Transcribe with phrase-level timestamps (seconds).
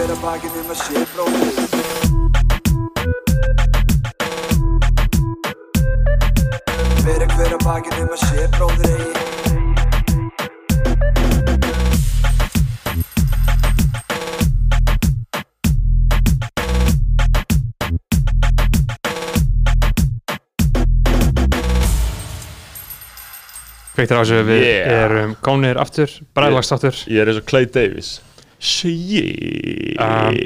[0.00, 1.56] hver að bakinn um að sé bróðir
[7.02, 8.96] Hver að hver að bakinn um að sé bróðir
[24.00, 25.04] eigi við Yeah.
[25.04, 28.22] erum komnir aftur, bræðlags aftur Ég er eins og Clay Davis
[28.60, 30.36] Shit Um,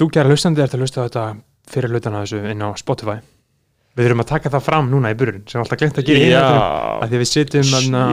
[0.00, 1.22] Þú gerði hlustandi til að hlusta þetta
[1.68, 3.18] fyrir hlutana þessu inn á Spotify
[3.94, 6.24] Við þurfum að taka það fram núna í byrjun sem alltaf glemt að gera í
[6.24, 6.30] Já.
[6.32, 7.30] hináttunum að því að við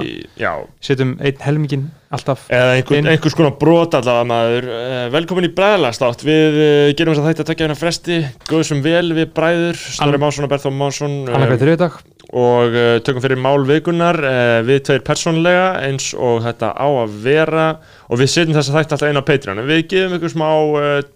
[0.03, 0.27] Shit.
[0.43, 0.51] Já
[0.89, 2.45] setjum einn helmingin alltaf.
[2.51, 3.09] Eða einhver, inn.
[3.11, 4.69] einhvers konar brot allavega maður.
[4.75, 8.21] Eh, Velkomin í bræðlastátt Við uh, gerum þess að þetta tökja hérna fresti.
[8.49, 9.81] Góðum sem vel við bræður.
[9.97, 11.99] Snorri Másson og Berþó Másson annað hvað þriðdag
[12.31, 17.17] og uh, tökum fyrir mál vikunar uh, við tveir persónlega eins og þetta á að
[17.25, 17.67] vera.
[18.07, 19.65] Og við setjum þess að þætti alltaf inn á Patreon.
[19.67, 20.47] Við gefum ykkur smá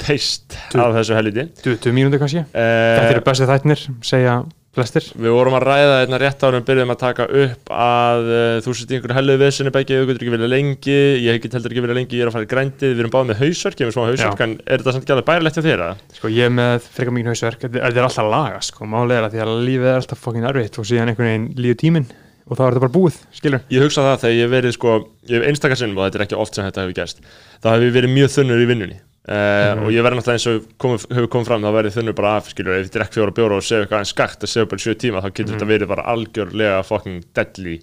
[0.01, 1.47] teist af þessu helviti.
[1.63, 2.45] 20 mínúti kannski.
[2.51, 4.39] Þetta eru bestið þættinir, segja
[4.75, 5.07] flestir.
[5.15, 8.75] Við vorum að ræða þetta rétt árum við byrjuðum að taka upp að uh, þú
[8.75, 11.85] sett í einhverju hellu vesinni begge, þú getur ekki verið lengi ég get heldur ekki
[11.85, 13.91] verið lengi, ég er að fara í grændið við erum báðið með hausverk, ég er
[13.91, 15.85] með smá hausverk en er þetta samt ekki alveg bærilegt hjá þér?
[16.19, 18.85] Sko ég er með frekar mikið hausverk Þetta er alltaf laga sko.
[18.89, 21.79] Málega er að því að lífið er alltaf fokkin erfitt og síðan einhvern veginn líður
[21.81, 22.07] tíminn
[22.45, 23.63] og þá er þetta bara búið, skilur.
[23.73, 26.37] Ég hugsa það þegar ég verið sko, ég hef einstakar sinnum og þetta er ekki
[26.43, 27.23] oft sem þetta hefur gerst
[27.63, 30.69] þá hef ég verið mjög þunnur í vinnunni uh, og ég verði náttúrulega eins og
[30.81, 33.59] komið, hefur komið fram þá verið þunnur bara af, skilur, ef ég drekk fjóra bjóra
[33.59, 35.91] og segja eitthvað en skakt að segja bara í sjö tíma þá getur þetta verið
[35.91, 37.77] bara algjörlega fucking deadly.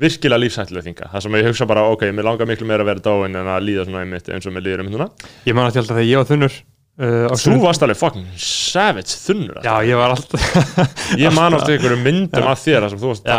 [0.00, 3.02] Virkilega lífsættilega þinga það sem ég hugsa bara, ok, mér langar miklu meira að vera
[3.04, 5.08] dáin en að líða svona einmitt eins og mér líður um hérna
[5.44, 9.60] Ég man að tjálta þegar ég var þunnur uh, Þú varst alveg fucking savage þunnur
[9.66, 10.40] Já, ég var alltaf
[11.20, 13.34] Ég man ofta einhverjum myndum af þér þar sem þú varst Já,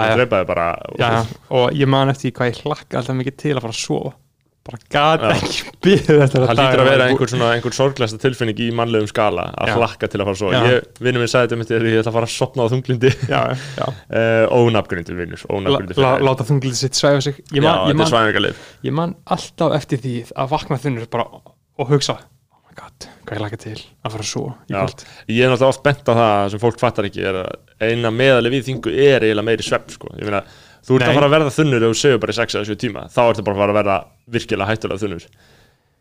[4.62, 5.02] bara já.
[5.02, 5.30] að já, já, að að gat Já.
[5.36, 9.10] ekki byggðið eftir Það að lítur að vera einhver, svona, einhver sorglæsta tilfinning í mannlegum
[9.10, 9.76] skala að Já.
[9.80, 10.60] hlakka til að fara svo Já.
[10.68, 13.12] Ég, vinnur minn sagði þetta mitt þegar ég ætla að fara að sopna á þunglindi.
[13.32, 13.42] Já,
[13.80, 13.86] já,
[14.22, 18.96] uh, vinnur, la, láta þunglið sitt svæfa sig ég Já, man, þetta er svæðingarlif ég
[19.02, 23.44] man alltaf eftir því að vakna þunnur bara og hugsa oh my god, hvað ég
[23.46, 24.32] hlakka til að fara að
[24.70, 24.78] Já.
[24.78, 28.12] kvöld Ég er náttúrulega oft bent á það sem fólk fattar ekki er að eina
[28.14, 30.12] meðalið við þingu er eiginlega meiri svepp sko.
[30.20, 30.44] Ég meina,
[30.86, 31.10] þú ert Nei.
[31.10, 33.08] að fara að verða þunnur ef þú segur bara í 6 eða 7 tíma.
[33.14, 33.98] Þá ertu bara að fara að verða
[34.36, 35.26] virkilega hættulega þunnur.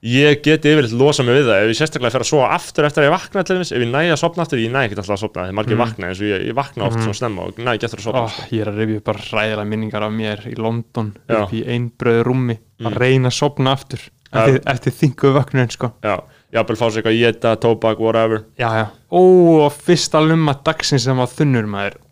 [0.01, 1.59] Ég geti yfirleitt losa mig við það.
[1.61, 3.99] Ef ég sérstaklega fer að sofa aftur eftir að ég vakna þess, ef ég næ
[4.07, 6.45] að sopna aftur, ég næ ekki alltaf að sopna þegar margir vakna eins og ég,
[6.49, 8.81] ég vakna oft svona snemma og næ ekki eftir að sopna oh, ég er að
[8.81, 11.37] rifja upp bara ræðilega minningar af mér í London Já.
[11.43, 15.93] upp í einbröðu rúmi að reyna að sopna aftur eftir, eftir þingu vöknun sko.
[16.05, 16.17] Já,
[16.57, 18.47] jafnvel fá sér eitthvað jeta, tóbak, whatever.
[18.61, 18.87] Já, já.
[18.89, 19.21] ó,
[19.67, 22.01] og fyrsta lumma dagsins sem var þunnur maður.
[22.01, 22.10] að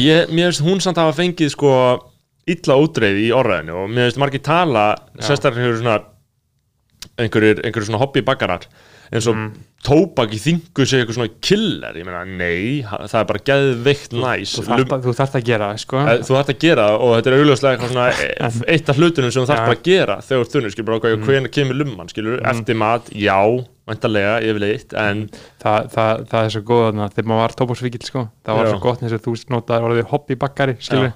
[0.00, 1.72] ég, Mér finnst hún samt að hafa fengið sko
[2.50, 4.86] illa útreið í orðaðinu og mér finnst margir tala
[5.22, 5.98] sérstaklega svona
[7.20, 8.64] einhverjir, einhverjir svona hobbybakarar
[9.10, 9.38] eins og
[9.82, 14.52] tóbak í þingu sé eitthvað svona killer, ég meina, nei það er bara geðveikt næs.
[14.54, 16.02] þú þarft að, þú þarft að gera það, sko.
[16.04, 18.06] Eh, Þú þarft að gera það og þetta er augljóslega eitthvað svona
[18.46, 19.64] eh, eitt af hlutunum sem þú Ja.
[19.64, 23.10] bara að gera þegar þú þunnur, skilur bara okkur, hvernig kemur lumman, skilur, eftir mat,
[23.16, 23.38] já,
[23.90, 25.26] vantarlega, yfirleitt, en
[25.62, 28.72] það, það, það er svo góð þegar maður var tópásvíkil sko, það var Já.
[28.72, 31.12] svo gott eins og þú notaði orðið hobbybakkari skilur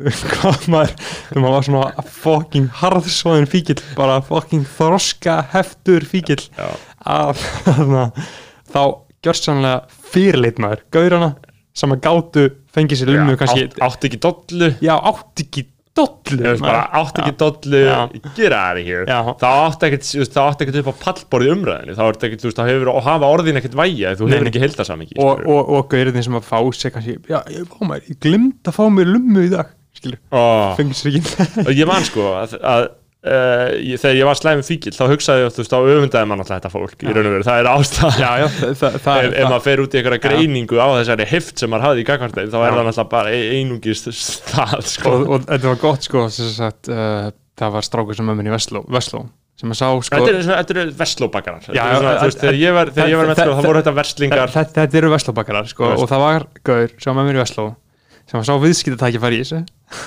[0.30, 0.94] hvað maður,
[1.28, 6.40] þegar maður var svona fucking harðsóðin fíkil bara fucking þroska heftur fíkil
[7.04, 7.42] að
[8.70, 8.82] þá
[9.20, 11.34] gjörsanlega fyrirleit maður, gaurana
[11.76, 14.70] sem að gátu fengið sér lummu Já, kannski, átt, átt ekki dollu.
[14.82, 15.66] Já átt ekki
[15.98, 17.80] dollu bara, átt ekki dollu,
[18.78, 19.02] of here.
[19.08, 19.18] Já.
[19.40, 23.76] þá átt ekkert, upp á pallborði umræðinu, þá ekkert, þú veist, hefur hafa orðin ekkert
[23.80, 27.40] vægja, þú hefur ekki heildarsamingi og, og, og gaurinn sem að fá sér kannski, já,
[27.50, 27.66] ég,
[28.06, 29.74] ég glimt að fá mér lummu í dag
[30.78, 32.86] fengið sér ekki og ég man sko að, að
[33.26, 36.60] uh, ég, þegar ég var slæmum fíkil þá hugsaði ég, veist, þá öfundaði mann alltaf
[36.60, 39.82] þetta fólk veru, það er ástæða já, já, það, það, það, ef, ef maður fer
[39.84, 42.70] út í einhverja greiningu á þessari hift sem maður hafði í gagvartæð þá er Já.
[42.78, 45.12] það náttúrulega bara ein- einungis stað sko.
[45.16, 47.28] og, og þetta var gott sko sagt, uh,
[47.60, 49.26] það var strákur sem ömmun í Vestló, Vestló
[49.60, 51.66] sem að sá sko Þetta eru, vestlóbakarar.
[51.68, 54.52] Þegar ég var, þegar ég var með sko, þá voru þetta verslingar.
[54.54, 57.66] þetta, eru Vestlóbakarar sko og það var gaur sem var ömmun í Vestló
[58.30, 59.60] sem að sá viðskiptatækifæri í þessu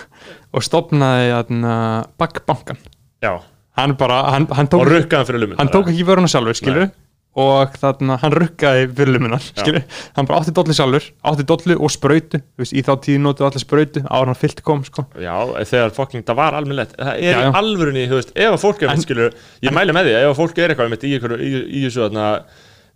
[0.55, 1.75] og stopnaði þarna
[2.21, 2.79] bakkbankan
[3.23, 3.33] Já,
[3.79, 6.89] hann bara, hann, hann og tók, rukkaðan fyrir lumin hann tók ekki vöruna sjálfur skilur
[7.33, 9.81] og þarna hann rukkaði fyrir lumunar skilur,
[10.13, 13.47] hann bara átti dollu sjálfur átti dollu og sprautu, þú veist, í þá tíð notuðu
[13.47, 15.07] allir sprautu áður en hann fyllt kom sko.
[15.17, 15.33] Já,
[15.65, 17.49] þegar fucking, það var almennlegt Það er Já, í já.
[17.63, 19.33] alvörunni, þú veist, ef að fólk er En- en, skilur,
[19.65, 22.27] Ég mæli með því, ef að fólk er eitthvað í, einhverju- í, í þessu þarna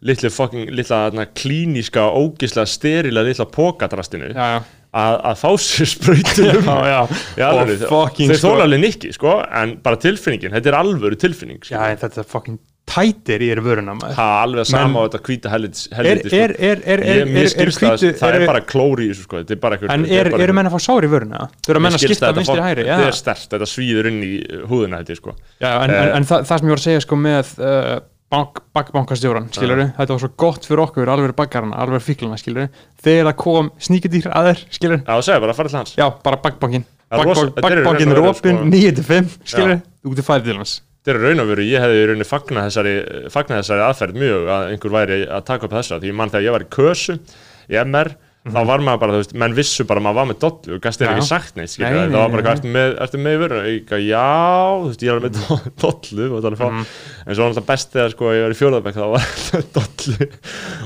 [0.06, 4.62] litlu fucking, litla þarna klíníska ógislega sterila litla pókadrastinu já, já,
[4.94, 5.94] að, að fá sér
[6.38, 7.02] já,
[7.42, 7.52] já.
[7.74, 11.62] í fucking þeir sko, þóla alveg nikki sko, en bara tilfinningin, þetta er alvöru tilfinning
[11.64, 11.86] já, sko.
[11.90, 14.14] en þetta er fucking tætir í þér vöruna maður.
[14.16, 17.26] Það er alveg að sama á þetta hvíta helviti er, er, er, er, er, er,
[17.28, 19.92] mér er skilst það, hvítu- það er bara klóri í sko, þetta er bara einhver
[19.92, 21.42] en er, bara eru einhver- menn að fá sár í vöruna?
[21.66, 23.10] Þau eru að menn að skipta vinstri fólk- hægri þetta já.
[23.12, 24.32] er stert, þetta svíður inn í
[24.72, 25.36] húðuna þetta sko.
[25.60, 27.52] Já, en, en það, sem ég var að segja sko með
[28.34, 32.68] uh, bank, skilur þetta var svo gott fyrir okkur, alveg bakkarana, alveg fíklana, skilur
[33.04, 35.96] þegar það kom sníkudýr að þér, skilur Já, það segja bara fara til hans.
[35.98, 38.54] Já, bara bankbankin Það er raun og sko.
[38.68, 39.78] 9-5, skilur
[40.12, 40.74] út í fæði til hans.
[41.08, 42.96] Þetta er raun og veru, ég hefði í rauninni fagnað þessari,
[43.32, 46.48] fagnað þessari aðferð mjög að einhver væri að taka upp þessa því ég mann þegar
[46.48, 47.16] ég var í kösu
[47.72, 48.12] í MR
[48.54, 50.82] þá var maður bara, þú veist, menn vissu bara að maður var með dollu og
[50.86, 52.52] gæst þér ekki sagt neitt, skilja, Nei, það nei, var bara, nei.
[52.58, 54.24] ertu með, ertu með í vöruna, ég gæti, já,
[54.78, 55.74] þú veist, ég er alveg með Mhm.
[55.84, 56.68] dollu og þannig fá,
[57.28, 59.28] en svo var alltaf best þegar, sko, ég var í fjórðabæk, þá var
[59.78, 60.30] dollu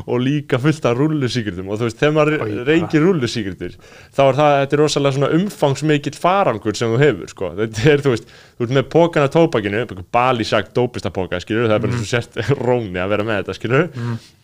[0.08, 3.76] og líka fullt af rullusíkritum og þú veist, þegar maður reykir rullusíkritur,
[4.16, 8.04] þá er það, þetta er rosalega svona umfangsmikill farangur sem þú hefur, sko, þetta er,
[8.06, 11.92] þú veist, þú ert með pókana tópakinu, bali sagt dópista póka, skilur, það er bara
[11.92, 12.04] Mhm.
[12.04, 13.90] svo sért róni að vera með þetta, skilur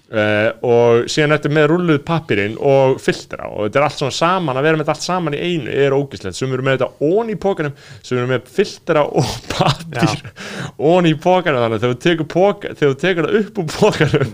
[0.07, 4.55] Uh, og síðan ertu með rulluð pappirinn og filtra og þetta er allt svona saman
[4.55, 7.31] að vera með þetta allt saman í einu er ógislegt, sem eru með þetta ón
[7.33, 10.21] í pókanum sem eru með filtra og pappir
[10.79, 14.31] ón í pókanum þannig þegar þú tekur, póka, þegar þú tekur það upp úr pókanum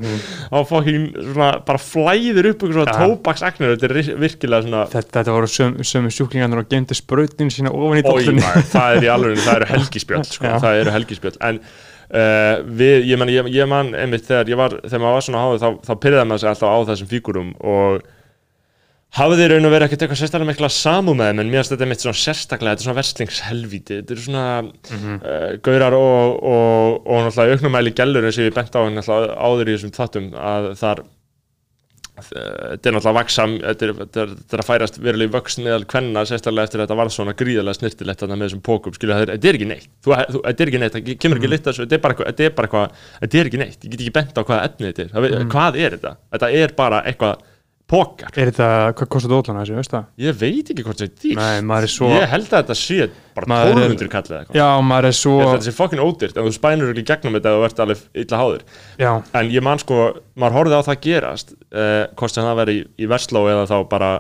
[0.51, 2.93] þá fokkin svona bara flæðir upp ykkur svona.
[2.93, 3.01] Já.
[3.01, 3.73] tóbaksagnir.
[3.73, 8.03] Þetta er virkilega svona þetta, þetta voru söm, sömu sjúklingarnir og gemdi sprautin sína ofan
[8.03, 8.05] í
[8.37, 9.09] maður, það er
[9.57, 11.59] eru helgispjöld sko, það eru helgispjöld en
[12.13, 15.45] uh, við, ég man, ég, ég man einmitt þegar ég var, þegar maður var svona
[15.45, 18.04] háður þá, þá pyrraði maður sig alltaf á þessum fígurum og
[19.13, 21.86] hafði raun og verið ekkert eitthvað sérstaklega mikla samú með þeim en mér finnst þetta
[21.86, 27.27] einmitt svona sérstaklega, þetta er svona verslingshelvíti þetta eru svona uh, gaurar og, og, og
[27.27, 30.71] náttúrulega auknumæli gellur eins og ég bent á hann náttúrulega áður í þessum þáttum að
[30.81, 31.04] þar
[32.13, 35.86] þetta er náttúrulega vaksam þetta er, þetta er, þetta er að færast veruleg vöxt meðal
[35.89, 39.57] kvenna sérstaklega eftir að þetta var svona gríðarlega snirtilegt með þessum pókum skilja þetta er-
[39.57, 39.88] ekki neitt.
[40.06, 42.30] Þú, þú, þetta er ekki neitt, það kemur ekki lit þessu þetta er bara eitthvað,
[42.30, 43.80] þetta er bara eitthvað, þetta er ekki neitt.
[43.80, 45.50] Ég get ekki bent á hvaða efni þetta er, mm.
[45.56, 46.13] hvað er þetta?
[46.36, 47.50] Þetta er bara eitthvað
[47.89, 50.06] pókar er þetta, hvað kostar dóllana þessu, veist það?
[50.24, 52.77] ég veit ekki hvort þetta er dýrt Nei, maður er svo ég held að þetta
[52.80, 53.00] sé
[53.35, 54.57] bara Maður er- 1200 kallið eitthvað.
[54.59, 56.38] Já, maður er svo ég held að þetta sé fokkin ódýrt.
[56.38, 58.62] En þú spænur ekki gegnum þetta þú ert alveg illa háður.
[59.03, 59.97] Já, En ég man sko,
[60.39, 63.77] maður horfði á það gerast uh, hvort sem það veri í, í Versló eða þá
[63.89, 64.12] bara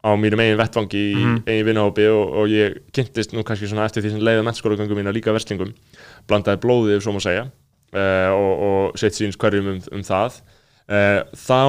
[0.00, 1.40] á mínum eigin vettvangi í Mhm.
[1.46, 5.12] eigin vinnahópi og, og ég kynntist nú kannski svona eftir því sem leiði mennskólagöngum mína
[5.12, 5.74] líka verslingum
[6.28, 7.42] blandaði blóðið, ef svo má segja
[7.92, 10.38] uh, og, og sett síns hverjum um, um það.
[10.88, 11.60] Uh, þá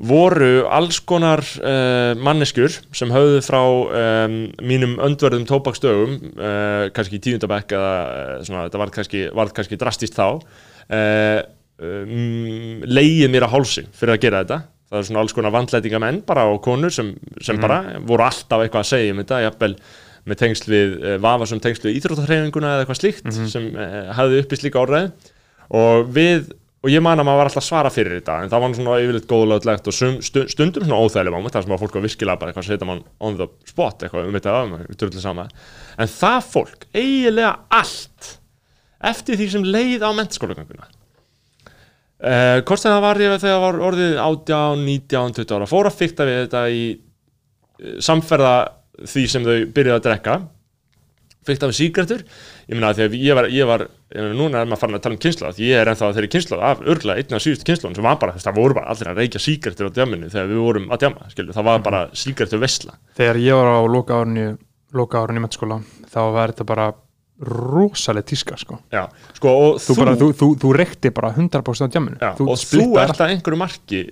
[0.00, 7.24] voru alls konar uh, manneskjur sem höfðu frá um, mínum öndverðum tóbaksdögum uh, kannski í
[7.26, 11.40] tíundabæk eða uh, svona, þetta varð kannski, varð kannski drastist þá uh,
[11.84, 14.60] um, leiði mér á hálsi fyrir að gera þetta.
[14.90, 17.12] Það er svona alls konar vandlætinga menn bara og konur sem,
[17.44, 19.74] sem bara voru alltaf eitthvað að segja um þetta, jafnvel
[20.30, 24.64] með tengsl við, uh, vafasum tengsl við íþróttarhreyfinguna eða eitthvað slíkt sem uh, hafði uppist
[24.64, 25.30] líka orðið
[25.76, 26.50] og við
[26.80, 29.28] og ég man að maður var alltaf svara fyrir þetta en það var svona yfirleitt
[29.28, 32.70] góðlöglegt og stundum svona óþægileg moment þar sem að fólk var virkilega bara eitthvað að
[32.70, 35.44] setja mann on the spot eitthvað um þetta af mig, drullu sama
[36.00, 38.30] en það fólk, eiginlega allt
[39.10, 44.16] eftir því sem leið á mentaskólagönguna uh, hvort sem það var ég þegar var orðið
[44.24, 48.54] 18, 19, 20 ára fór að fykta við þetta í uh, samferða
[49.04, 50.40] því sem þau byrjuðu að drekka
[51.46, 54.98] fyrkt af sígrættur ég meina að ég var, ég var ég núna er maður farin
[54.98, 57.98] að tala um kynsláð ég er ennþá þeirri kynsláð af örgulega einn af síðustu kynsláðum
[57.98, 60.90] sem var bara, það voru bara allir að reykja sígrættur á djáminu þegar við vorum
[60.90, 64.48] að djáma skilur, það var bara sígrættur vesla þegar ég var á loka árunni
[64.96, 66.90] loka árunni í mennskóla þá var þetta bara
[67.40, 68.78] rosaleg tíska sko.
[68.92, 69.06] já,
[69.38, 72.18] sko, þú, þú, þú, þú reykti bara 100% á djamminu.
[72.20, 74.02] Já, þú og þú ert að einhverju marki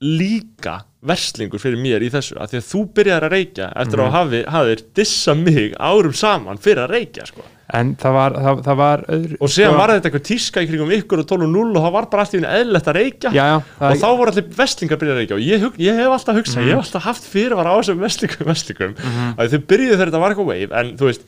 [0.00, 4.10] líka verslingur fyrir mér í þessu að því að þú byrjar að reykja eftir að
[4.18, 7.46] hafi, hafðir dissa mig árum saman fyrir að reykja sko.
[7.72, 10.68] en það var, það, það var öðru, og síðan sko- var þetta eitthvað tíska í
[10.68, 13.30] kringum ykkur og 12.0 og það var bara allt í einu eðlilegt að reykja.
[13.36, 15.36] Já, já, og þá voru allir vestlingar að byrja að reykja.
[15.38, 18.96] Og ég, ég hef alltaf hugsað, ég hef alltaf haft fyrirvara á þessum vestlingum, vestlingum
[19.38, 21.24] að þau byrjuðu þegar þetta var eitthvað wave en þú veist,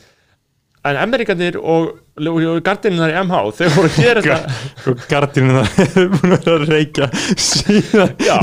[0.82, 4.94] en Amerikanir og, og gardinunar í MH þeir voru að gera þetta.
[5.12, 7.06] Gardinu það hefur búin að vera að reykja
[7.44, 8.38] síðan já,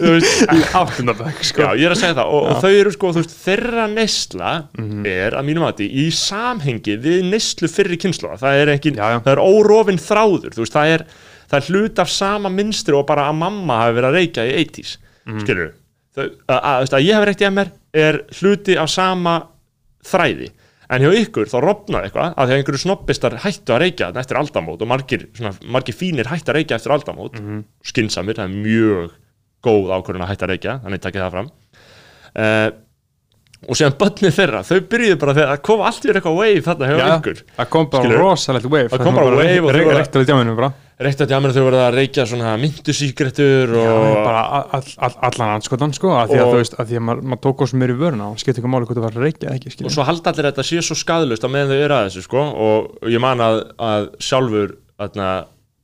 [0.00, 1.66] veist, í áttundabæk sko.
[1.66, 2.30] já, ég er að segja það.
[2.38, 4.52] Og, og þau eru sko, þú veist, þeirra neysla
[5.12, 9.18] er að mínum mati í samhengi við neyslu fyrri kynslu það er ekki, Já, já.
[9.26, 11.06] það er órofin þráður þú veist, það er,
[11.52, 14.56] það er hlut af sama minstri og bara að mamma hafi verið að reykja í
[14.64, 14.96] 80s,
[15.28, 15.44] mm.
[15.44, 15.70] skilur
[16.16, 17.72] þau, að, að, að, að ég hef reykt í MR
[18.02, 19.36] er hluti af sama
[20.08, 20.48] þræði
[20.92, 24.22] en hjá ykkur þá rofnaði eitthvað að því að einhverju snobbistar hættu að reykja þarna
[24.24, 27.40] eftir aldamót og margir, svona, margir fínir hættu að reykja eftir aldamót.
[27.40, 29.14] Mm skinsamir, það er mjög
[29.62, 31.50] góð ákvörðun að hætta að reykja þannig takkið það fram.
[32.32, 32.68] Uh,
[33.68, 36.88] og síðan börnið þeirra, þau byrjuðu bara þegar að koma allt verið eitthvað wave þarna
[36.88, 40.72] hjá ykkur það kom bara rosalegt wave Það kom bara wave í djáminu bara.
[41.02, 44.42] Reykt að jáminu þau verða að reykja svona myndusíkrettur og bara
[44.76, 47.64] all, all, allan anskotan sko að því að þú veist að því að maður, tók
[47.66, 49.94] oss meir í vöruna og skipti ekki máli hvort það var að reykja ekki og
[49.96, 53.10] svo halda allir þetta sé svo skadalust á meðan þau eru að þessu sko og
[53.10, 54.76] ég man að, að sjálfur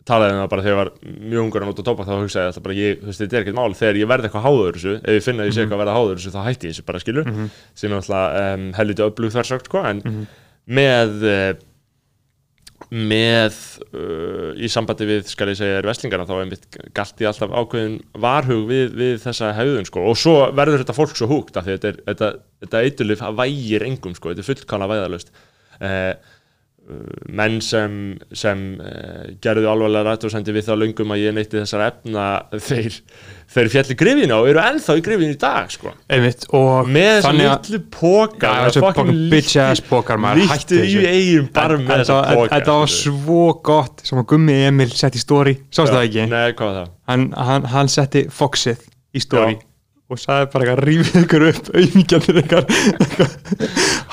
[0.08, 2.50] talaði um það bara þegar ég var mjög ungur að nota tóbak þá hugsaði ég
[2.52, 3.78] alltaf bara ég, þú veist, þetta er ekkert mál.
[3.78, 5.96] Þegar ég verð eitthvað háður þessu ef ég finna að ég sé eitthvað að verða
[5.98, 7.32] háður þessu þá hætti ég þessu bara skilur
[7.78, 10.04] sem er alltaf um, helviti öflug þar sagt sko en
[10.68, 11.50] með uh,
[12.88, 13.56] með
[13.92, 17.52] uh, í sambandi við, skal ég segja, er veslingarna þá er mitt galt ég alltaf
[17.52, 20.06] ákveðin varhug við, við þessa hefðun sko.
[20.08, 22.30] Og svo verður þetta fólk svo húgt af því þetta, þetta,
[22.64, 26.12] þetta eiturlif að vægir engum sko, þetta er fullkána væðalust uh,
[27.28, 27.94] menn sem,
[28.32, 32.24] sem uh, gerðu alvarlega rættursendi við þá löngum að ég neytti þessar efna
[32.64, 32.96] þeir,
[33.52, 37.26] þeir fjalli grifinu og eru ennþá í grifinu í dag sko einmitt og með þessar
[37.28, 41.04] þannig að litlu póka Já, þessu póka- bitch ass pókar, Líttu í þessu.
[41.12, 43.42] eigin barm með þetta þessar var- póka þetta var svo
[43.72, 46.28] gott sem að Gummi Emil sett í story sástu það ekki?
[46.32, 46.92] Nei, hvað var það?
[47.12, 49.28] hann, hann, hann setti Foxið í Já.
[50.08, 52.70] Og sagði bara eitthvað rífið ykkur upp auðmíkjandir eitthvað,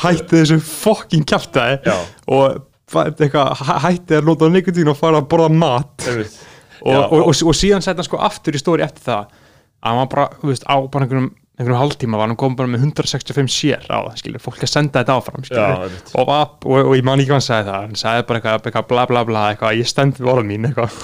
[0.04, 1.78] hætti þessu fokking kjaftaði.
[1.88, 1.96] Já.
[2.36, 5.96] og eitthvað, hæ- hætti að nota nikotín og fara að borða mat.
[6.06, 9.98] Og, Já, og, og, og, síðan hann sko aftur í story eftir það að hann
[10.04, 13.48] var bara, þú veist, á bara einhverjum einhverjum hálftíma var hann kom bara með 165
[13.54, 16.12] sér á það, skilur, fólk að senda þetta áfram Já, skilur, einmitt.
[16.20, 18.88] og, og, og, ég man ekki hvað hann sagði það hann sagði bara eitthvað, eitthvað
[18.92, 20.98] bla bla bla eitthvað, ég stend við orðin mín eitthvað.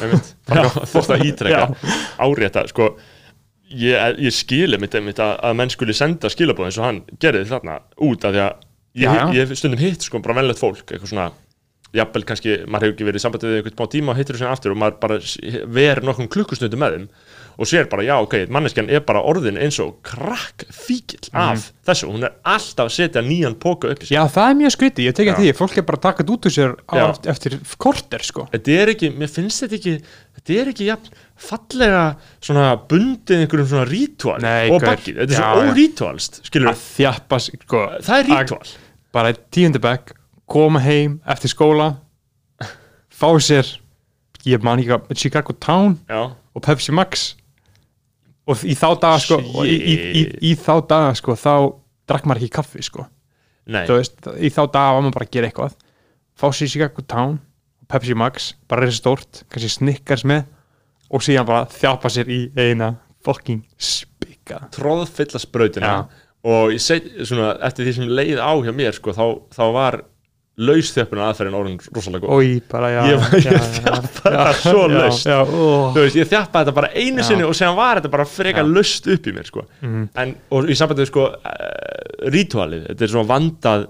[0.51, 1.93] Já, Fórst að ítrekka
[2.27, 2.89] árétta sko,
[3.75, 7.79] ég, ég mitt einmitt að, að menn skuli senda skilabóð eins og hann gerði þarna
[8.07, 8.67] út af því að
[9.01, 11.31] ég, ég stundum hitt sko bara venlegt fólk eitthvað svona
[11.95, 14.47] jafnvel kannski, maður hefur ekki verið í sambandi við einhvern smá tíma og hittir þessu
[14.47, 15.17] aftur og maður bara
[15.75, 17.07] verið nokkrum klukkustundum með þeim
[17.61, 22.07] og sér bara, já, ok, manneskjan er bara orðin eins og krakk fíkil af þessu,
[22.13, 24.15] hún er alltaf að setja nýjan póka upp í sig.
[24.15, 26.47] Já, það er mjög skrítið, ég tekja því, fólk er bara að taka þetta út
[26.47, 26.95] úr sér á,
[27.33, 28.47] eftir korter, sko.
[28.55, 29.97] þetta er ekki, mér finnst þetta ekki
[30.41, 31.09] þetta er ekki jafn
[31.41, 32.03] fallega
[32.41, 34.87] svona bundið einhverjum svona rítúal Nei, og gaur.
[34.95, 35.71] bakkið, þetta er Já, svo já.
[35.73, 37.83] órítúalst skilur, Að þjappa, sko.
[38.01, 38.73] það er að- rítúal
[39.11, 40.13] Bara tíundabæk,
[40.47, 41.97] koma heim eftir skóla,
[43.11, 43.67] fá sér,
[44.47, 47.35] ég man ekki hvað, Chicago Town já, og Pepsi Max
[48.47, 51.53] og í þá daga, sko, og í, í, í, í þá daga, sko, þá
[52.09, 53.05] drakk maður ekki kaffi, sko.
[53.67, 55.75] nei, Þú veist, í þá daga var maður bara að gera eitthvað,
[56.39, 57.39] fá sér Chicago Town
[57.91, 60.45] Pepsi Max, bara reysa stórt, kannski snikkars með
[61.11, 62.93] og síðan bara þjappa sér í eina
[63.25, 65.97] fucking spika tróðfylla sprautina Já.
[66.47, 69.99] og seg, svona, eftir því sem leið á hjá mér sko, þá, þá var
[70.61, 75.29] lausþjöppuna aðferðin orðin rosalega góð Ói, bara já Ég- ég já, það svo laust.
[75.95, 77.27] Veist, ég þjappaði þetta bara einu Já.
[77.29, 78.25] sinni og séðan var þetta bara.
[78.27, 78.73] Mhm.
[78.75, 79.63] löst upp í mér sko.
[80.15, 83.87] en, og í sambandi við sko uh, rítúalið, þetta er svona vandað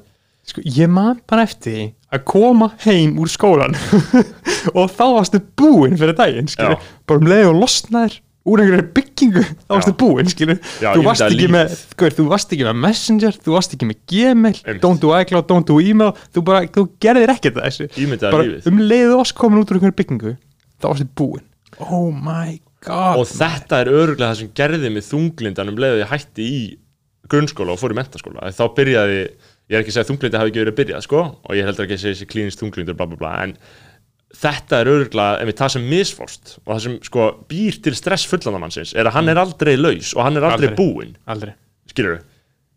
[0.51, 3.77] Sko, ég man bara eftir að koma heim úr skólan
[4.77, 9.73] og þá varstu búinn fyrir daginn, bara um leið og losnaðir úr einhverju byggingu, þá
[9.75, 13.89] varstu búinn, þú varst ekki með, hver, þú varst ekki með Messenger, þú varst ekki
[13.89, 14.81] með Gmail, Einmitt.
[14.81, 17.87] don't do iCloud, don't do email, þú bara, þú gerðir ekkert þessu,
[18.23, 18.67] bara lífið.
[18.71, 20.33] um leið og varst komin út úr einhverju byggingu,
[20.81, 21.45] þá varstu búinn,
[21.85, 26.09] oh my god, og þetta er öruglega það sem gerði mig þunglindan um leiðu ég
[26.09, 26.61] hætti í
[27.31, 30.51] grunnskóla og fór í mentaskóla þá byrjaði, ég er ekki að segja að þunglindi hafi
[30.51, 33.07] ekki verið að byrja sko, og ég heldur ekki að segja þessi klínist þunglindur bla
[33.11, 33.53] bla bla, en
[34.41, 38.27] þetta er öruglega, ef við það sem misforst og það sem sko býr til stress
[38.31, 40.77] fullanamannsins er að hann er aldrei laus og hann er aldrei, Aldrei.
[40.79, 41.53] búinn, aldrei,
[41.91, 42.21] skilur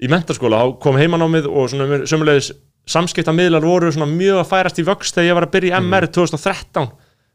[0.02, 2.50] í mentaskóla þá kom heimanámið og svona sömulegis
[2.90, 6.08] samskiptamiðlar voru svona mjög að færast í vöxt þegar ég var að byrja í MR
[6.12, 6.90] 2013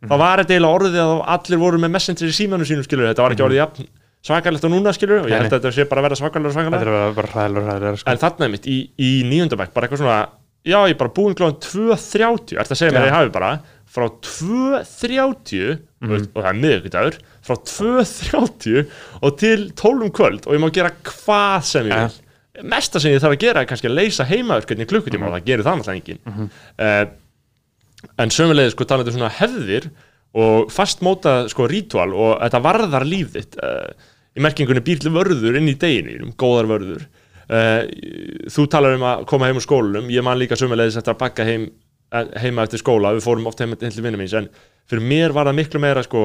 [0.10, 3.24] þá var þetta eiginlega orðið að allir voru með messenger í símanu sínum skilur þetta
[3.26, 3.88] var ekki orðið jafn
[4.30, 6.56] svakalegt og núna skilur og ég held að þetta sé bara að vera svakalega og
[6.56, 8.12] þetta svakalega er sko.
[8.14, 10.20] en þarna er mitt í, í níundabæk bara eitthvað svona
[10.70, 13.52] já ég er bara búinn glóðan 2.30 ert að segja mér að ég hafi bara
[13.90, 14.06] frá
[14.78, 16.12] 2.30 Mhm.
[16.16, 16.28] mm.
[16.32, 18.86] og það er miðvikudagur frá 2.30
[19.26, 21.96] og til 12 um kvöld og ég má gera hvað sem ég
[22.60, 25.34] vil mesta sem ég þarf að gera er kannski að leysa heimaverkefni klukkutíma Mhm.
[25.34, 27.06] og það gerir það náttúrulega enginn uh,
[28.24, 29.90] en sömulegið sko talandi um svona hefðir
[30.40, 33.92] og fastmóta sko rítúal og þetta varðar líf þitt uh,
[34.40, 37.06] í merkingunni býr til vörður inn í deginu, góðar vörður.
[37.50, 37.84] Uh,
[38.48, 41.48] þú talar um að koma heim úr skólanum, ég man líka sömulegis eftir að bakka
[41.48, 41.70] heim,
[42.14, 43.12] eh, heima eftir skóla.
[43.18, 44.50] Við fórum oft heim til vinnum míns en
[44.90, 46.22] fyrir mér var það miklu meira sko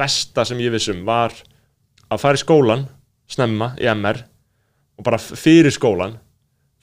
[0.00, 1.34] besta sem ég vissum var
[2.10, 2.86] að fara í skólan
[3.30, 4.22] snemma í MR
[4.98, 6.16] og bara fyrir skólan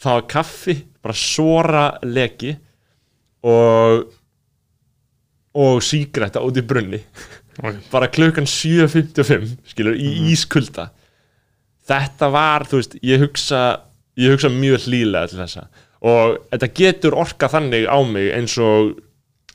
[0.02, 2.54] það var kaffi, bara svora leki
[3.48, 4.08] og
[5.58, 7.00] og sígretta út í brunni
[7.64, 7.76] Oj.
[7.92, 10.30] bara klukkan 7.55 skilur, í Mhm.
[10.34, 10.90] ískulda
[11.88, 13.80] þetta var, þú veist, ég hugsa
[14.18, 15.68] ég hugsa mjög hlýlega til þessa
[16.02, 18.98] og þetta getur orka þannig á mig eins og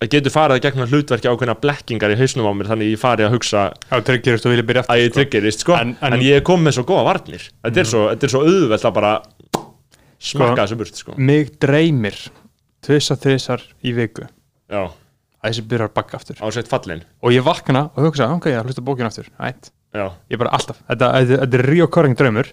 [0.01, 3.23] það getur farið að gegna hlutverki ákveðna blekkingar í hausnum á mér þannig ég fari
[3.23, 5.75] að hugsa tryggirist að ég tryggerist sko.
[5.79, 8.33] En- en, en- ég er komið með svo góða varnir þetta er svo, þetta er
[8.35, 9.23] svo auðvelt að bara
[10.23, 11.15] smakka þessu burt sko.
[11.19, 12.17] Mig dreymir
[12.83, 14.27] tvisa þrisar í viku
[14.71, 14.91] já,
[15.43, 16.43] að þessi byrjar að bakka aftur.
[16.43, 17.03] Ásett fallin.
[17.23, 19.31] Og ég vakna og hugsa, ok, ég hlusta bókin aftur.
[19.43, 22.53] Ætt, já, ég bara alltaf þetta, þetta, þetta er reoccurring draumur.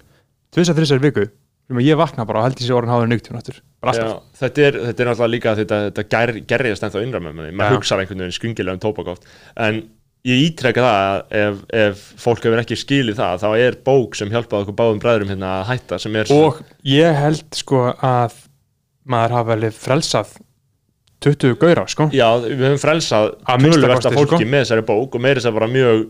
[0.56, 1.28] Tvisa þrisar í viku.
[1.70, 3.62] Að ég vakna bara og held sé orðin háður nýgtjón aftur.
[3.84, 4.26] Bara já alltaf.
[4.42, 7.52] þetta, er, þetta er náttúrulega líka þetta, þetta ger, gerriðast ennþá innra með mig.
[7.52, 7.58] Já.
[7.62, 9.84] maður hugsa einhvern veginn skringilega um tóbak oft en
[10.28, 14.32] ég ítreka það að ef, ef fólk hefur ekki skilið það þá er bók sem
[14.34, 18.36] hjálpaði okkur báðum bræðurum hérna að hætta sem er og ég held sko að
[19.10, 20.34] maður hafa alveg frelsað
[21.26, 24.50] 20 gauðra sko Já, við höfum frelsað tölversta fólki sko.
[24.50, 26.06] með þessari bók og meira þess að bara mjög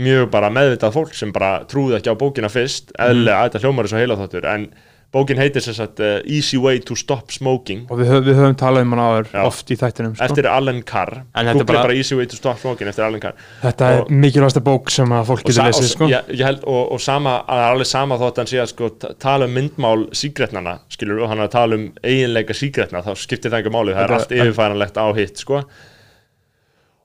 [0.00, 3.86] mjög bara meðvitað fólk sem bara trúði ekki á bókina fyrst eðlilega að þetta hljómar
[3.88, 4.66] er svo heila þáttur en
[5.10, 7.80] bókin heitir sem sagt uh, Easy Way to Stop Smoking.
[7.90, 10.28] Og við, höf, við höfum talað um hann áður oft í þættinum sko.
[10.28, 11.12] eftir Alan Carr.
[11.34, 11.96] En þetta er Google bara- bara...
[11.98, 13.34] Easy Way to Stop Smoking eftir Alan Carr.
[13.64, 16.10] Þetta er og- mikilvægsta bók sem að fólk getur lesið sko.
[16.14, 19.50] ég held, og, og sama, er alveg sama þótt hann sé að sko, ta- tala
[19.50, 23.64] um myndmál sígretnana skilur og hann er að tala um eiginleika sígretna þá skiptir það
[23.64, 25.64] ekki máli, það er allt yfirfæranlegt á hitt sko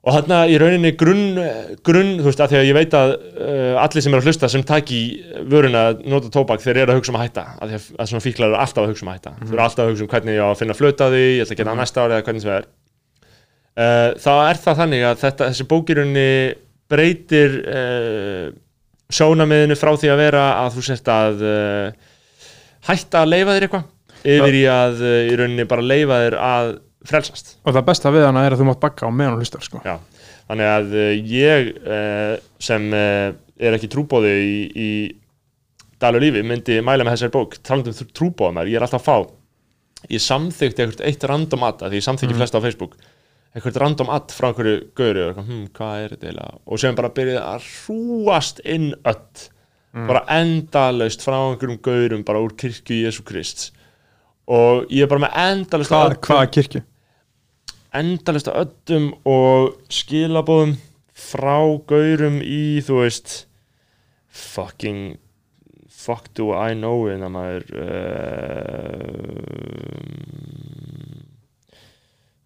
[0.06, 1.34] og hann í rauninni grunn,
[1.82, 4.48] grunn þú veist, að því að ég veit að uh, allir sem eru að hlusta
[4.52, 5.00] sem taki
[5.50, 8.10] vöruna að nota tóbak þeir eru að hugsa um að hætta að því að, að
[8.12, 9.48] svona fíklar eru alltaf að hugsa um að hætta Mhm.
[9.48, 11.56] þeir eru alltaf að hugsa um hvernig ég á að finna flöta því ég ætla
[11.56, 12.68] að geta það næsta ári eða hvernig sem það er
[13.82, 16.28] uh, þá er það þannig að þetta, þessi bókirunni
[16.94, 18.46] breytir uh,
[19.10, 21.42] sjónamiðinu frá því að vera að þú sért að
[22.86, 23.92] hætta að leifa þér eitthvað
[24.26, 26.70] yfir í að í rauninni bara leifa þér að
[27.10, 27.56] frelsast.
[27.64, 29.82] Og það besta við hana er að þú mátt bakka á meðan og hlustar sko.
[29.86, 29.96] Já,
[30.50, 34.90] þannig að uh, ég uh, sem uh, er ekki trúbóði í, í
[35.96, 39.36] Dalur lífi myndi mæla með þessari bók talandum um trúbóðumar, ég er alltaf að fá
[40.12, 42.96] ég samþykti eitthvað eitt random ad því ég samþykki flesta á Facebook
[43.56, 46.58] eitthvað random ad frá einhverju gauri og hm, hvað er þetta eiginlega?
[46.66, 49.46] Og sem bara byrjaði að hrúast inn öll
[50.10, 53.70] bara endalaust frá einhverjum gaurum bara úr kirkju Jésu Krist
[54.44, 56.82] og ég er bara með endalaust Hvað, hvaða kirkju?
[57.94, 60.76] Endalista öllum og skilabóðum
[61.16, 63.46] frá gaurum í þú veist
[64.28, 65.16] fucking
[65.88, 67.64] fuck do I know innan maður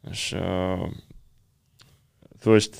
[0.00, 0.90] uh, svo
[2.40, 2.78] þú veist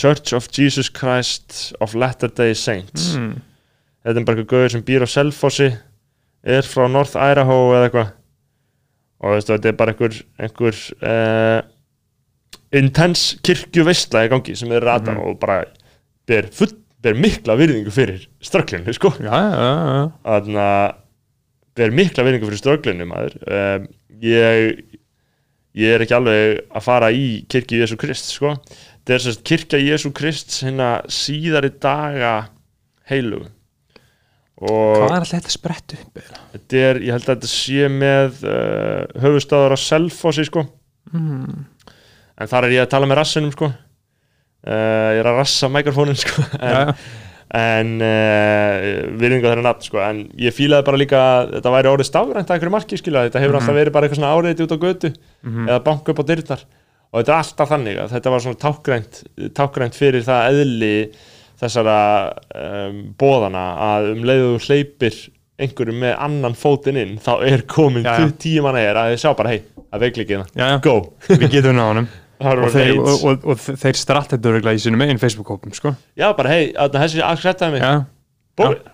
[0.00, 3.40] Church of Jesus Christ of Latter-day Saints Mm.
[4.04, 5.70] þetta er bara eitthvað gauður sem býr á Selfossi
[6.42, 8.12] er frá North Idaho eða eitthvað
[9.20, 11.60] og veistu, þetta er bara einhver, einhver uh,
[12.72, 15.20] intense kirkjuveistla í gangi sem þeir rata Mhm.
[15.26, 15.64] og bara
[16.30, 19.10] ber, full, ber mikla virðingu fyrir strögglinu sko.
[20.24, 20.94] Þannig að
[21.80, 23.36] ber mikla virðingu fyrir strögglinu maður.
[23.46, 23.88] Um,
[24.22, 24.84] ég
[25.80, 28.56] ég er ekki alveg að fara í kirkju Jésu Krist sko.
[29.00, 32.48] Þetta er sérst kirkja Jésu Krist hérna síðari daga
[33.10, 33.44] heilu.
[33.46, 33.50] og
[34.60, 36.18] Hvað er alltaf þetta sprett upp?
[36.52, 40.66] þetta er, ég held að þetta sé með uh, höfustöðar á Selfossi sko
[41.10, 41.64] Mm.
[42.38, 46.14] en þar er ég að tala með rassinum sko uh, ég er að rassa mikrofónin
[46.20, 46.92] sko en,
[47.56, 48.84] en uh,
[49.18, 52.54] virðingu þeirra nafn sko en ég fílaði bara líka að þetta væri orðið stafrænt að
[52.58, 53.62] einhverju marki skilja þetta hefur Mhm.
[53.64, 55.10] alltaf verið bara eitthvað svona áriði út á götu
[55.42, 55.66] Mhm.
[55.72, 56.62] eða banka upp á dyrtar
[57.10, 59.22] og þetta er alltaf þannig að þetta var svona tákgrænt,
[59.58, 60.94] tákgrænt fyrir það eðli
[61.60, 61.96] þessara
[62.54, 65.18] um, bóðana að um leiðu hleypir
[65.60, 68.06] einhverju með annan fótinn inn þá er komin
[68.40, 69.60] tíu manna er að þið sjá bara hei,
[69.92, 70.78] að veiklikið Já, já.
[70.86, 70.94] go.
[71.28, 71.76] Við getum
[72.40, 72.70] Það eru og
[73.04, 73.98] og, og, og þeir
[74.48, 75.92] öruglega í sínum einn Facebook-hópum sko.
[76.16, 77.84] já bara hei, að þessi acceptaði mig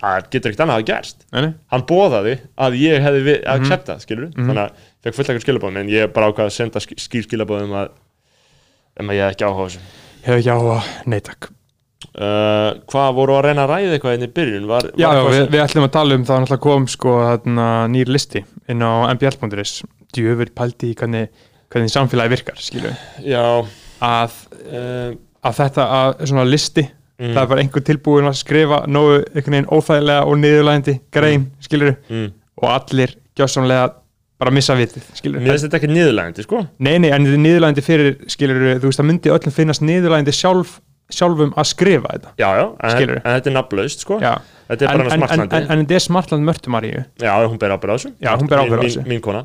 [0.03, 1.23] það getur ekkert annað að gerst.
[1.35, 2.35] Nei, hann bóðaði
[2.67, 3.53] að ég hefði við Mhm.
[3.55, 4.49] acceptað, skilur Mhm.
[4.51, 7.75] þannig að fekk fullt ekkert skilabóðum en ég bara ákvað að senda sk- skýr skilabóðum
[7.85, 7.89] að
[8.99, 9.71] um að ég hef ekki áhuga
[12.17, 14.69] uh, hvað voru að reyna að ræða eitthvað inn í byrjun?
[14.71, 18.13] Var, Já, var við, við ætlum að tala um það náttúrulega kom sko þarna, nýr
[18.13, 19.75] listi inn á mbl.is
[20.17, 21.29] djöfur pældi í hvernig,
[21.73, 22.93] hvernig samfélagi virkar skilu
[23.25, 23.45] já.
[24.07, 25.13] Að, uh,
[25.47, 29.59] að þetta að svona listi mm, það er bara einhver tilbúin að skrifa nógu einhvern
[29.59, 32.27] veginn óþægilega og niðurlægandi grein skilur mm.
[32.63, 33.95] og allir gjössamlega
[34.37, 36.63] bara missa vitið skilur mér finnst þetta ekki niðurlægandi sko.
[36.77, 40.35] Nei, nei, en þetta er niðurlægandi fyrir skilur þú veist að myndi öllum finnast niðurlægandi
[40.37, 40.77] sjálf,
[41.13, 42.35] sjálfum að skrifa þetta.
[42.41, 44.19] Já, já, en, en þetta er nafnlaust sko.
[44.23, 44.33] Já,
[44.71, 47.93] þetta er bara en, en, smartlandi en, þetta er smartland Mörtumaríu já, hún ber ábyrð
[47.93, 48.13] á þessu.
[48.19, 49.05] Já, ber ábyrgð á þessu.
[49.05, 49.45] mín, mín kona.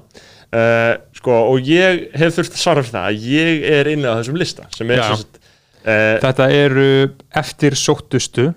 [0.52, 4.20] Uh, sko, og ég hef þurft að svara fyrir það að ég er inni á
[4.20, 6.88] þessum lista er sagt uh, Þetta eru
[7.40, 8.50] eftir sóttustu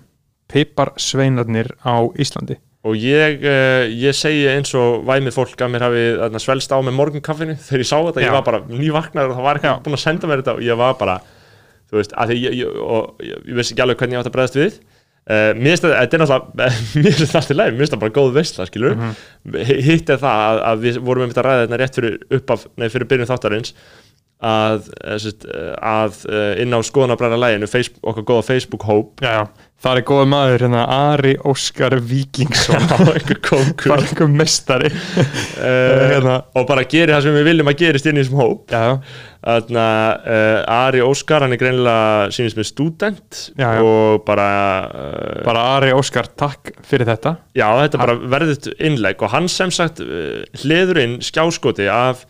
[0.50, 2.58] piparsveinarnir á Íslandi.
[2.84, 6.98] Og ég, uh, ég segi eins og væmið fólk að mér hafi svelst á með
[6.98, 10.02] morgunkaffinu þegar ég sá þetta, ég var bara nývaknar og það var ekki búin að
[10.02, 11.16] senda mér þetta og ég var bara,
[11.90, 14.30] þú veist, að því ég, ég, og, ég, ég vissi ekki alveg hvernig ég átt
[14.30, 14.78] að bregðast við.
[15.24, 16.72] Uh, mér finnst þetta, er náttúrulega
[17.04, 20.58] mér finnst þetta mér finnst þetta bara góð veistla skilur, mm hitt er það að,
[20.68, 23.72] að við vorum einmitt að ræða þetta rétt fyrir uppaf, nei fyrir byrjun þáttarins
[24.44, 29.22] að, eh, eh, að eh, inn á skoðanabræra læginu Facebook, okkar góða Facebook-hóp.
[29.84, 32.86] Það er góða maður hérna Ari Óskar Víkingsson.
[33.84, 34.88] Bara einhver mestari
[35.60, 36.38] hérna.
[36.56, 38.72] og bara gerir það sem við viljum að gerist inn í þessum hóp.
[39.44, 43.82] Að uh, Ari Óskar, hann er greinilega sínist með student Já, já.
[43.84, 44.48] og bara,
[44.88, 47.34] uh, bara Ari Óskar takk fyrir þetta.
[47.52, 52.24] Já, þetta bara verðið innlegg og hann sem sagt uh, hliður inn skjáskoti af,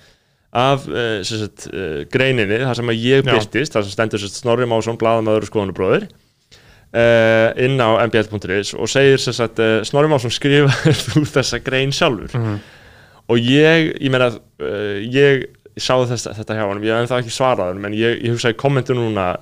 [0.55, 4.99] af uh, sagt, uh, greininni, þar sem að ég byrtist, þar sem stendur Snorri Másson,
[5.01, 11.61] blaðamaður og skoðanubróðir uh, inn á mbl.is og segir sagt, Snorri Másson skrifar þú þessa
[11.67, 12.59] grein sjálfur Mhm.
[13.33, 14.31] og ég, ég meina
[15.11, 15.47] ég
[15.81, 18.55] sá þess, þetta hjá honum ég hef ennþá ekki svarað honum en ég, ég hugsaði
[18.61, 19.33] kommentu núna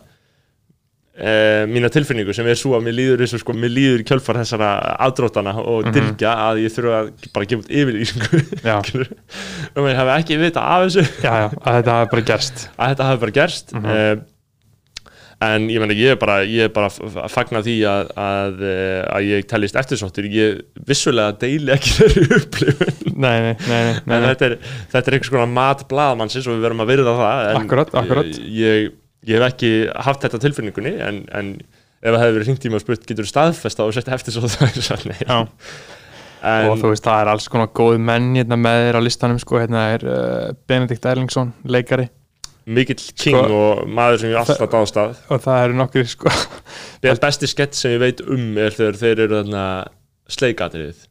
[1.12, 4.70] uh, mína tilfinningu sem er svo að mér líður og sko, mér líður kjölfar þessara
[5.06, 5.94] aðdróttana og Mhm.
[5.98, 8.42] dyrkja að ég þurfa að bara gefa út yfirlýsingu.
[9.76, 11.04] Og mér hafi ekki vita af þessu.
[11.22, 12.68] Já, já, að þetta hafi bara gerst.
[12.78, 13.86] Að þetta hafi bara gerst Mhm.
[13.86, 14.28] uh,
[15.42, 19.00] en ég meina ég er bara, ég er bara að fagna því að, að, eh,
[19.10, 20.28] að ég tellist eftirsóttur.
[20.30, 23.16] Ég vissulega deili ekki þeirri upplifun.
[23.18, 24.54] Nei, nei, nei, nei, nei, en þetta er,
[24.92, 28.38] þetta er einhvers konar mat blaðmannsins og við verðum að virða það en Akkurat, akkurat.
[28.54, 28.92] Ég,
[29.26, 29.72] ég, hef ekki
[30.08, 31.52] haft þetta tilfinningunni en, en
[32.02, 34.34] ef það hefur verið hringt í mig og spurt getur þú staðfesta og setja eftir
[34.36, 35.28] svo það er
[36.42, 39.38] en, og þú veist, það er alls konar góð menn hérna með þér á listanum
[39.38, 42.08] sko, hérna er uh, Benedikt Erlingsson, leikari.
[42.66, 45.14] Mikill king Sko- og maður sem ég alltaf dáðst að.
[45.34, 46.30] Og það eru nokkur sko.
[47.02, 49.40] Be- besti skett sem ég veit um er þegar þeir eru
[50.30, 51.06] sleikatrið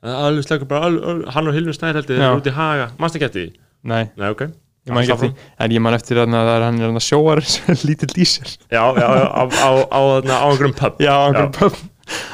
[0.00, 2.86] alveg sleikur bara, al- al- hann og Hilmi Snær heldur þeir eru út í haga,
[3.00, 3.50] mannst ekki eftir því?
[3.90, 4.46] nei, Nei, ok
[4.88, 7.42] ég man ekki eftir en ég man eftir að það er hann er þarna sjóar
[7.88, 11.02] lítill í sér Já, já, já, á, á, á, á, á einhverjum pub.
[11.04, 11.80] Já, einhverjum pub.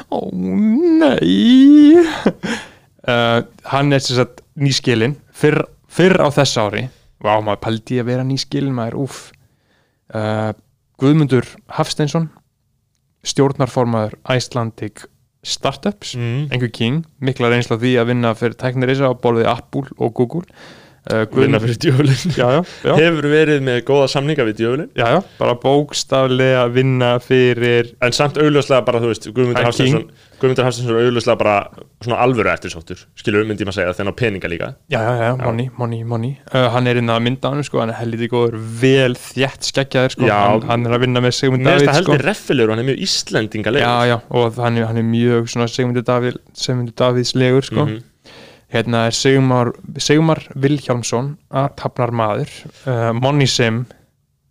[0.09, 0.19] Ó
[1.01, 2.03] nei.
[3.07, 6.87] Uh, hann er sem sagt nýskilin fyrr, fyrr á þess ári.
[7.23, 9.21] Vá, maður pældi í að vera nýskilin maður, úff.
[10.13, 10.51] Uh,
[10.97, 11.45] Guðmundur
[11.77, 12.29] Hafsteinsson
[13.27, 15.05] stjórnarformaður Icelandic
[15.47, 16.15] Startups.
[16.17, 16.47] Mm.
[16.51, 20.43] einhver king, mikla reynsla á því að vinna fyrir tæknirisa á borðið Apple og Google
[21.11, 22.35] uh, Vinna fyrir djöfulinn.
[22.37, 24.89] Já, já, já, Hefur verið með góða samninga við djöfulinn.
[24.97, 29.29] Já, já, bara bókstaflega vinna fyrir En samt augljóslega bara, þú veist,
[30.37, 31.55] Guðmundur Hafsteinsson er augljóslega bara
[32.03, 32.99] svona alvöru eftirsóttur.
[33.17, 34.69] Skilur myndi ég maður segja á peninga líka.
[34.93, 36.35] Já, já, já, money, money, money.
[36.51, 40.13] Uh, hann er inn að mynda hann, sko, hann er helviti góður vel þjætt skeggjaður,
[40.13, 40.29] sko.
[40.29, 42.13] Hann, hann er að vinna með Sigmund Mér finnst það sko.
[42.13, 45.49] heldur reffilegur og hann er mjög Íslendinga já, já, og hann er, hann er mjög
[45.73, 46.05] Sigmundur
[47.01, 47.87] Davíðs legur, sko.
[47.87, 48.05] Mhm.
[48.73, 52.51] Hérna er Sigmar, Sigmar Vilhjálmsson að tapnar maður
[52.85, 53.85] uh, Money Sim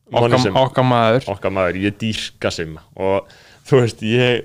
[0.06, 0.54] Sim.
[0.54, 1.24] okkar maður.
[1.32, 2.76] Okkar maður, ég dýrka sim.
[2.94, 3.26] Og
[3.66, 4.44] þú veist, ég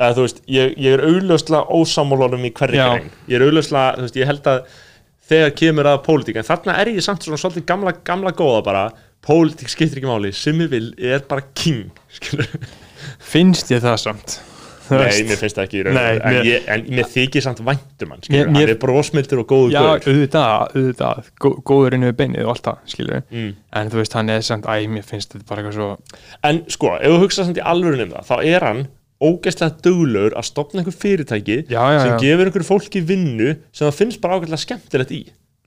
[0.00, 2.86] eða, þú veist, ég, ég er augljóslega ósammálanum í hverri Já.
[2.90, 3.12] grein.
[3.30, 4.74] Ég er augljóslega, þú veist, ég held að
[5.30, 8.84] þegar kemur að pólitík en þarna er ég samt svona svolítið gamla, gamla góða bara
[9.22, 12.48] pólitík skiptir ekki máli Simmi vil er bara king skilur
[13.30, 14.40] finnst ég það samt
[14.90, 17.62] Nei, mér finnst það ekki í raun Nei, en, mér- ég, en mér þykir samt
[17.66, 20.00] væntum hann, Mér- hann er brósmildur og góður Já, gaur.
[20.10, 23.50] auðvitað, auðvitað, gó, góður inn við beinið og allt það, Mm.
[23.72, 25.98] En þú veist, hann er samt, æ, mér finnst þetta bara eitthvað svo
[26.42, 28.86] En sko, ef þú hugsa samt í alvörun um það þá er hann
[29.20, 32.18] ógeðslega duglegur að stopna einhver fyrirtæki Já, já, sem já.
[32.22, 35.20] gefur einhverju fólki vinnu sem það finnst bara ágætlega skemmtilegt í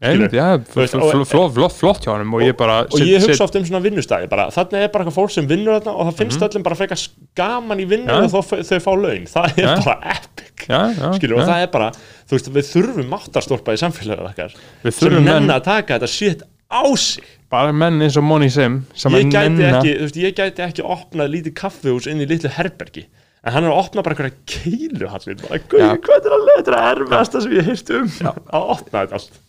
[0.03, 2.99] Einmitt, já, veist, flott og- fl fl fl flott hjá hann og ég bara og
[2.99, 5.93] ég hugsa oft um svona vinnustæði bara, þarna er bara eitthvað fólk sem vinnur þarna
[5.95, 7.03] og það finnst öllum bara frekar
[7.39, 8.07] gaman í vinnu.
[8.11, 8.23] Já.
[8.23, 9.75] og þó, þau fá laun, það er Já.
[9.85, 10.65] bara epic.
[10.67, 11.91] Já, já, skilur, og það er bara,
[12.27, 14.53] þú veist, við þurfum máttarstólpa í samfélagið okkar.
[14.83, 17.23] Við sem nenn að taka þetta shit á sig.
[17.53, 20.33] Bara menn eins og Money Sim sem ég að gæti, nenna- ekki, þú veist, ég
[20.39, 23.05] gæti ekki opnað lítið kaffihús inn í litlu herbergi
[23.43, 25.89] en hann er að opna bara einhverja keiluhallin bara, guð, Já.
[26.05, 28.13] hvað er að leita það erfiðasta sem ég heirt um.
[28.29, 29.41] Að opna þetta allt.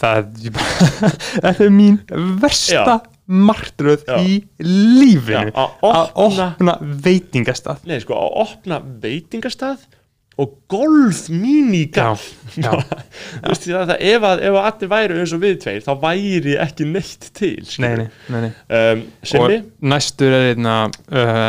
[0.00, 1.10] Það er bara,
[1.44, 1.98] þetta er mín
[2.42, 2.96] versta Já.
[3.50, 4.16] martröð Já.
[4.24, 5.52] í lífinu.
[5.52, 7.84] Já, að opna- opna veitingastað.
[7.90, 9.84] Nei, sko, að opna veitingastað
[10.36, 12.10] og golf Já,
[12.60, 12.72] já.
[13.46, 16.56] Veist, það, það, ef, að, ef að allir væru eins og við tveir þá væri
[16.60, 18.50] ekki neitt til Nei, nei, nei.
[18.68, 19.04] Um,
[19.40, 19.54] Og
[19.94, 20.74] næstur er einna
[21.08, 21.46] uh,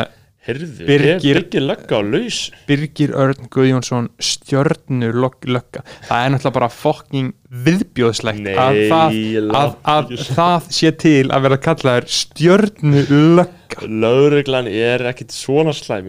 [0.48, 2.36] Heyrðu, Birgir- Birgir lögga á laus?
[2.68, 5.10] Birgir Örn Guðjónsson stjörnu
[5.44, 5.82] lögga.
[6.08, 7.34] Það er náttúrulega bara fokking
[7.66, 9.18] viðbjóðslegt Nei, að, það,
[9.60, 13.02] að, að það sé til að vera kallaður stjörnu
[13.36, 13.84] lögga.
[14.06, 16.08] Lögreglan er ekkit svona slæm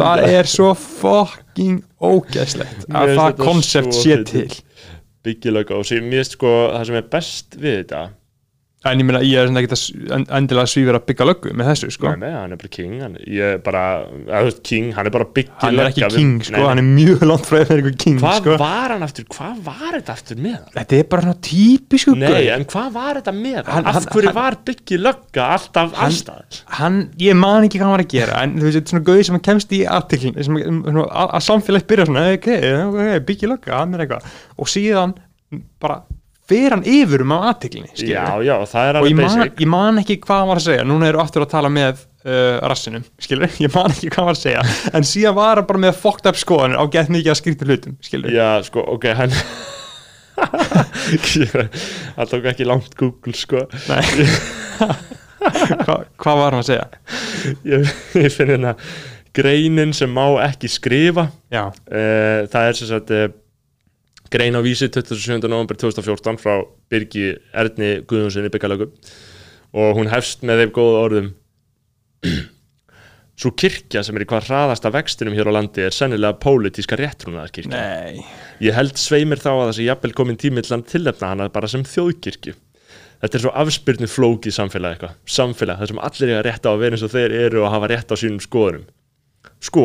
[0.00, 4.48] það er svo fokking ógæslegt Mér að það konsept sé til.
[5.28, 8.02] Birgir lögga og sér, mér sko það sem er best við þetta
[8.92, 12.10] en ég meina ég er svona ekkert endilega svífur að byggja löggu með þessu sko
[12.14, 13.82] Nei, nei, hann er bara king hann, er bara,
[14.24, 16.86] eða, veist, king, hann er bara Birgir hann er ekki lögga king sko, hann er
[16.88, 20.16] mjög langt frá að vera einhver king Hvað sko var hann aftur, hvað var þetta
[20.18, 20.74] aftur með hann?
[20.78, 23.70] þetta er bara svona típisku Nei, en hvað var þetta með hann?
[23.78, 26.60] Hann- Af hverju hann- var Birgir lögga alltaf allstað?
[26.80, 29.08] hann, ég man ekki hvað hann var að gera en þú veist, þetta er svona
[29.10, 29.82] gauð sem hann kemst í
[30.48, 32.48] svona, að, að samfélag byrja svona ok,
[32.88, 35.14] ok, byggja lögga, hann er eitthvað og síðan
[35.82, 36.00] bara
[36.48, 39.58] fer hann yfir um á artiklinni Já, já, það er og alveg ég man, basic.
[39.64, 40.84] ég man ekki hvað hann var að segja.
[40.88, 44.38] Núna eru aftur að tala með uh, rassinum skilur, ég man ekki hvað hann var
[44.38, 44.62] að segja.
[44.96, 47.98] En síðan var hann bara með fucked up skoðanir á gett mikið að skrýta hlutum,
[48.04, 49.34] skilur Já, sko, ok, hann
[52.14, 53.64] Það tók ekki langt Google, sko.
[55.48, 56.86] Hva, hvað var hann að segja?
[57.66, 57.90] Ég,
[58.22, 58.72] ég finn hérna
[59.38, 61.28] greinin sem má ekki skrifa.
[61.52, 63.28] Já, uh, Það er sem sagt uh,
[64.32, 65.48] grein á vísi 27.
[65.48, 66.60] november 2014 frá
[66.90, 68.90] Birgi Erni Guðjónssoni byggalögu
[69.78, 71.34] og hún hefst með þeim góða orðum
[73.38, 77.70] Svo kirkja sem er í hvað hraðasta vextinum hér á landi er sennilega pólitíska réttrúnaðarkirkja
[77.70, 78.24] nei
[78.58, 81.84] Ég held sveimir þá að sé jafnvel komin tími til að tilnefna hana bara sem
[81.86, 82.56] þjóðkirkju.
[83.22, 85.12] Þetta er svo afspyrnu flókið samfélag eitthvað.
[85.30, 87.90] Samfélag þar sem allir eiga rétt á að vera eins og þeir eru og hafa
[87.92, 88.88] rétt á sínum skoðunum.
[89.62, 89.84] Sko,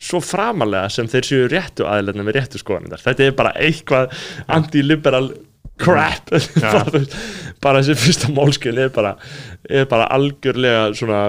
[0.00, 2.96] svo framalega sem þeir séu réttu aðlefna með réttu skoðunum.
[3.02, 4.14] Þetta er bara eitthvað
[4.48, 5.28] anti-liberal
[5.80, 6.32] crap.
[6.64, 7.16] bara, þú veist,
[7.62, 9.12] bara þessi fyrsta málskjöld er bara,
[9.68, 11.20] er bara algjörlega svona,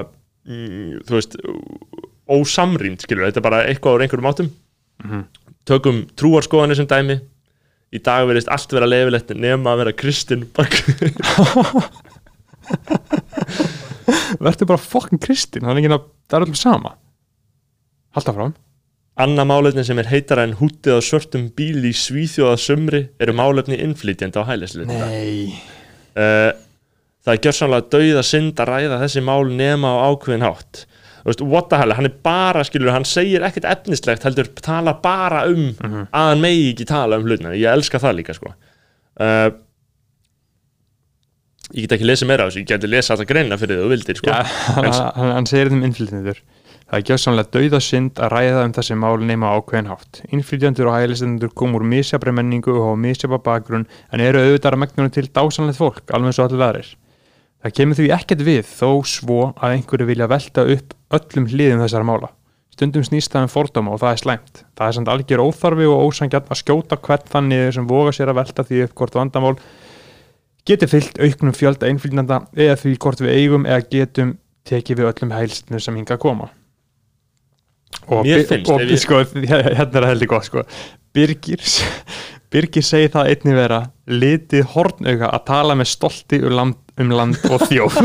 [0.48, 1.34] mm, þú veist,
[2.32, 3.28] ósamrýnd, skilur.
[3.28, 4.50] Þetta er bara eitthvað úr einhverjum áttum.
[5.68, 7.18] Tökum trúarskoðanir sem dæmi.
[7.92, 10.48] Í dag verðist allt vera leifilegt nema að vera kristinn.
[14.42, 16.92] Verður bara fokkin kristin, það er ekki öllum sama
[18.18, 18.58] halda fram
[19.22, 23.78] Anna málefni sem er heitara en hútið á svörtum bíl í svíþjóða sumri eru málefni
[23.84, 25.52] innflytjandi á hælisleita nei.
[26.16, 26.56] Uh,
[27.22, 30.86] Það er gjörsamlega synd að ræða þessi mál nema á ákveðin hátt.
[31.22, 34.96] Þú veist, what the hell, hann er bara, skilur, hann segir ekkert efnislegt, heldur tala
[35.04, 37.52] bara um að hann megi ekki tala um hlutina.
[37.54, 38.56] Ég elska það líka, sko.
[39.22, 39.52] Uh,
[41.72, 43.92] Ég get ekki lesið meira á þessu, ég geti lesið alltaf greina fyrir því þú
[43.94, 44.32] vildir, sko.
[44.34, 44.42] Já,
[44.76, 46.42] hann, hann, hann segir þeim innflytjendur
[46.92, 50.20] það er gjössamlega dauða synd að ræða um þessi mál nema ákveðin hátt.
[50.36, 54.82] Innflytjendur og hælistendur kom úr misjabri menningu og hafa misjabra bakgrunn en eru auðvitað að
[54.84, 56.92] megnunum til dásanlegt fólk alveg eins og allir aðrir.
[57.64, 62.12] Það kemur því ekkert við þó svo að einhverju vilja velta upp öllum hliðum þessara
[62.12, 62.34] mála.
[62.76, 64.64] Stundum snýst það um fordóma og það er slæmt.
[64.76, 68.42] Það er samt algjör óþarfi og ósangjarn að skjóta hvert þannig sem voga sér að
[68.42, 69.58] velta því upp hvort vandamál
[70.68, 74.34] geti fyllt auknum fjölda innflytjanda eða því hvort við eigum eða getum
[74.68, 76.50] tekið við öllum hælstinu sem hinga að koma
[78.08, 80.64] og, Mér finnst og ég- sko, hérna er það heldur gott sko.
[81.16, 81.62] Birgir
[82.52, 83.78] Birgir segir það einnig vera
[84.12, 88.00] litið hornauga að tala með stolti um land, um land og þjóð.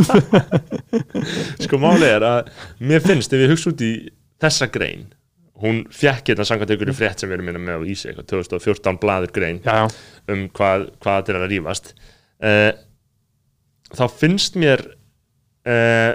[1.65, 2.51] Sko málið er að
[2.87, 3.93] mér finnst ef ég hugsa út í
[4.43, 5.09] þessa grein
[5.63, 8.99] hún fjekk hérna samkvæmt einhverju frétt sem við erum minna með á Ísi eitthvað 2014
[9.03, 9.87] blaður grein já, já,
[10.35, 11.91] um hvað, hvað þetta er að rífast.
[12.37, 12.73] Uh,
[13.97, 14.83] þá finnst mér
[15.65, 16.13] uh,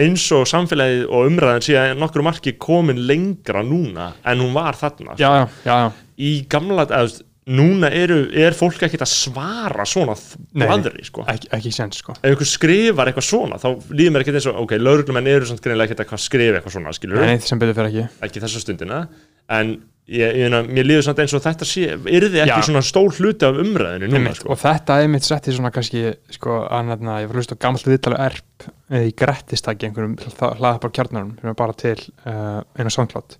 [0.00, 4.78] eins og samfélagið og umræðan sé að nokkru marki komin lengra núna en hún var
[4.78, 5.14] þarna.
[5.20, 5.76] Já, já, já,
[6.18, 7.22] í gamla, eða,
[7.54, 11.26] núna eru, er fólk ekkert að svara svona þvaðri sko.
[11.28, 12.16] Ekki, ekki sens sko.
[12.16, 15.60] Ef einhver skrifar eitthvað svona þá líður mér ekkert eins og, ok, lauruglumenn eru samt
[15.64, 18.06] greinilega ekkert að skrifa eitthvað svona, skilur Nei, sem betur fyrir ekki.
[18.24, 19.02] Ekki þessa stundina.
[19.52, 19.76] En
[20.10, 22.66] ég, ég, mér líður samt eins og þetta sé yrði ekki Já.
[22.68, 24.50] svona stór hluti af umræðinu núna, sko.
[24.52, 27.88] og þetta er mitt sett í svona kannski sko, annarna, ég var hlust á gamalt
[27.88, 31.96] viðtalið erp eða í grettistaki einhverjum hlaða bara kjarnarum sem er bara til
[32.28, 33.38] uh, eina SoundCloud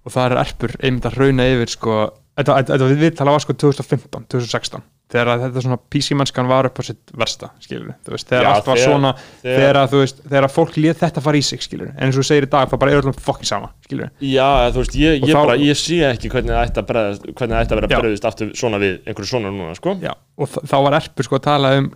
[0.00, 1.98] og það er erpur einmitt að rauna yfir sko,
[2.38, 7.48] þetta, viðtalið var sko 2015, 2016 þegar þetta svona PC-mennskan var upp á sitt versta,
[7.60, 9.10] skilur þú veist, þegar Já, allt var þegar- svona
[9.42, 12.22] þegar- þegar, þú veist, þegar fólk lét þetta fara í sig, skilur en eins og
[12.22, 14.94] þú segir í dag, það bara er öllum fokkin sama, skilur Já, eða, þú veist,
[15.00, 17.64] ég, Og ég, þá- bara, ég sé ekki hvernig það ætti að, bregðast, hvernig það
[17.64, 18.00] ætti að vera Já.
[18.04, 19.96] bröðist aftur svona við einhverju svona núna, sko.
[20.00, 21.90] Já, og þ- þá var Erpur sko að tala um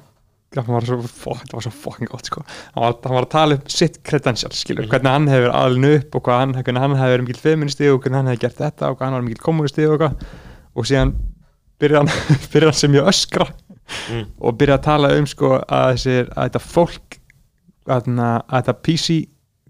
[0.55, 2.43] það var svo, fó- þetta var svo fucking gott sko.
[2.77, 6.15] Hann var, hann var að tala um sitt credential skilur, hvernig hann hefur alin upp
[6.15, 8.91] og hvað hann, hvernig hann hefur verið mikil feministi og hvernig hann hefur gert þetta
[8.91, 10.15] og hvað hann var mikil kommunisti og hvað
[10.77, 11.15] og síðan
[11.85, 13.51] byrjar hann, sem ég öskra
[14.09, 14.23] Mm.
[14.41, 17.17] og byrjar að tala um sko að, þessir, að þetta fólk
[17.93, 19.17] að, að þetta PC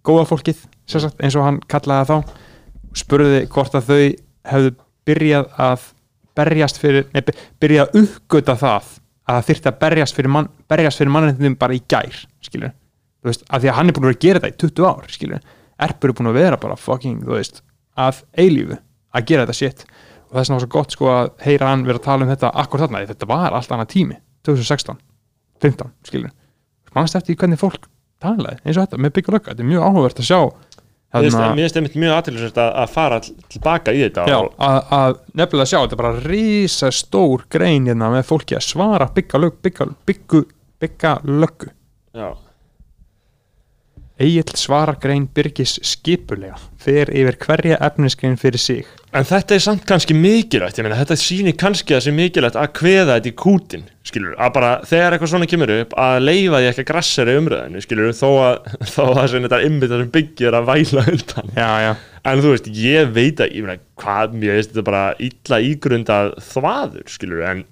[0.06, 2.36] góða fólkið sagt, eins og hann kallaði þá
[3.00, 3.98] spurði hvort að þau
[4.52, 4.70] hefðu
[5.10, 5.88] byrjað að
[6.38, 8.92] berjast fyrir, by- byrjað að uppgöta það
[9.24, 12.70] að það þyrfti að berjast fyrir, mann, berjast fyrir mannréttindum bara í gær skilur,
[13.18, 15.10] þú veist, af því að hann er búin að að gera þetta í 20 ár,
[15.18, 15.44] skilur,
[15.88, 17.62] Erpur er búin að vera bara fucking, þú veist,
[17.98, 18.78] að eilífu
[19.14, 19.84] að gera þetta shit
[20.30, 22.52] og þess vegna var svo gott sko að heyra hann vera að tala um þetta
[22.64, 24.98] akkur þarna, þetta var allt annað tími 2016,
[25.64, 26.30] 15, skilur
[26.94, 27.88] mannst eftir hvernig fólk
[28.22, 30.40] talaði eins og þetta með byggja lögga, þetta er mjög áhugavert að sjá
[31.14, 34.78] Mér finnst- finnst einmitt mjög aðtilsvægt að, að fara til- tilbaka í þetta já, að,
[34.98, 39.06] að nefnilega sjá, þetta er bara rísa stór grein hérna með fólki að svara
[40.82, 41.70] byggja löggu
[44.22, 49.84] Egil svarar grein Birgis skipulega fer yfir hverja efnisgrein fyrir sig En þetta er samt
[49.86, 53.34] kannski mikilvægt, ég meina þetta sýnir kannski að það sé mikilvægt að kveða þetta í
[53.38, 57.36] kútin, skilur, að bara þegar eitthvað svona kemur upp að leifa því ekki að grassera
[57.38, 58.56] umröðinu, skilur, þó að
[58.94, 61.54] þó að það sem þetta ymmið sem byggir að væla undan.
[61.54, 61.92] Já, já,
[62.24, 66.34] En þú veist, ég veit að, ég meina, hvað, mér veist þetta bara illa ígrundað
[66.48, 67.64] þvaður, skilur, en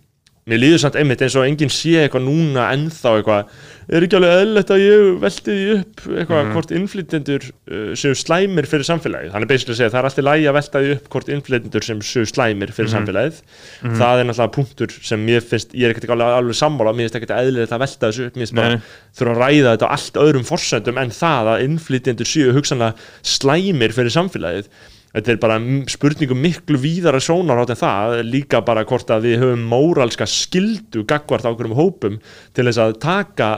[0.50, 3.50] mér líður samt einmitt eins og enginn sé eitthvað núna ennþá eitthvað,
[3.94, 8.66] er ekki alveg eðlilegt að ég velti því upp eitthvað hvort innflytjendur uh, séu slæmir
[8.70, 11.30] fyrir samfélagið, er basically að segja það er alltaf lægi að velta því upp hvort
[11.36, 13.38] innflytjendur sem séu slæmir fyrir samfélagið,
[13.84, 17.20] það er náttúrulega punktur sem mér finnst, ég er ekkert alveg, alveg sammála, mér finnst
[17.20, 18.80] ekkert eðlilegt að velta þessu upp, mér finnst bara
[19.20, 22.98] þurfa að ræða þetta á allt öðrum forsendum en það að innflytjendur séu hugsanlega
[23.36, 24.72] slæmir fyrir samfélagið
[25.12, 25.58] þetta er bara
[25.92, 31.46] spurningum miklu víðara sjónarhátt en það, líka bara hvort að við höfum móralska skildu gagvart
[31.46, 32.20] ákveðum hópum
[32.56, 33.52] til þess að taka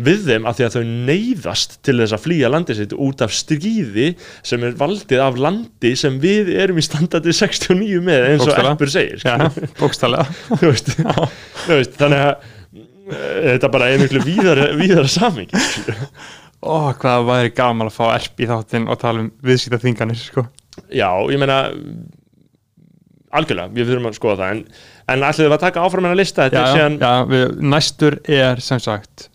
[0.00, 3.34] við þeim af því að þau neyðast til þess að flýja landið sitt út af
[3.36, 4.06] stríði
[4.46, 8.54] sem er valdið af landi sem við erum í standandi 69 með eins og.
[8.70, 9.20] Eppur segir
[11.80, 15.66] veist þannig að eh, þetta bara er miklu víðara, víðara samingi
[16.60, 20.44] Ó, hvað væri gaman að fá erp í þáttinn og tala um viðsýta þinganir, sko
[20.88, 21.58] Já, ég meina
[23.30, 24.62] algjörlega, við þurfum að skoða það en,
[25.12, 26.46] en ætlum við að taka áfram en að lista?
[26.48, 29.28] Þetta já, síðan já, við, næstur er sem sagt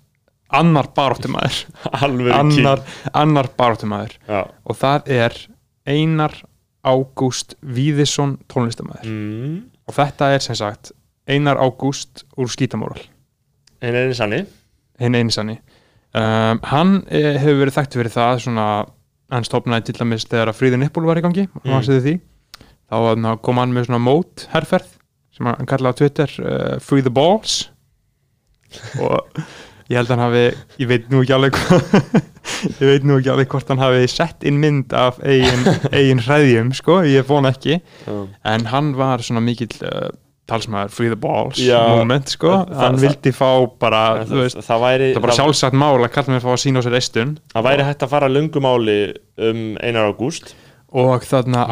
[0.55, 1.61] annar baráttumæður
[2.05, 2.83] alveg annar,
[3.15, 5.39] annar baráttumæður Já, og það er
[5.85, 6.35] Einar
[6.85, 9.55] Ágúst Víðisson tónlistamæður mm,
[9.89, 10.93] og þetta er sem sagt
[11.25, 12.99] Einar Ágúst úr skítamóral.
[13.81, 14.43] En er einu sanni.
[15.01, 15.55] Hinn einsanni
[16.15, 18.67] um, hann eh, hefur verið þekkt fyrir það svona,
[19.33, 21.93] hann stopnaði til dæmis þegar að Fríður Nippul var í gangi og hann Mm.
[21.95, 22.01] mm.
[22.05, 22.15] því
[22.91, 24.91] þá kom hann með svona mót herferð
[25.35, 27.69] sem hann kallaði á Twitter uh, Free the Balls
[29.03, 29.25] og
[29.89, 30.43] ég held að hann hafi
[30.81, 31.57] ég veit nú ekki alveg
[32.81, 35.65] ég veit nú ekki alveg hvort hann hafi sett inn mynd af eigin,
[35.97, 37.79] eigin hræðjum sko, ég vona ekki
[38.45, 40.09] en hann var svona mikill uh,
[40.49, 43.49] talsmaður Free the Balls Já, moment sko, það- hann það- vildi fá
[43.81, 46.61] bara, það, þú veist það, væri er bara sjálfsagt mál að kalla mér fá að
[46.65, 48.99] sína á sér eistun það væri hægt að fara lungumáli
[49.37, 50.53] um Einar Ágúst.
[50.95, 51.65] Og þarna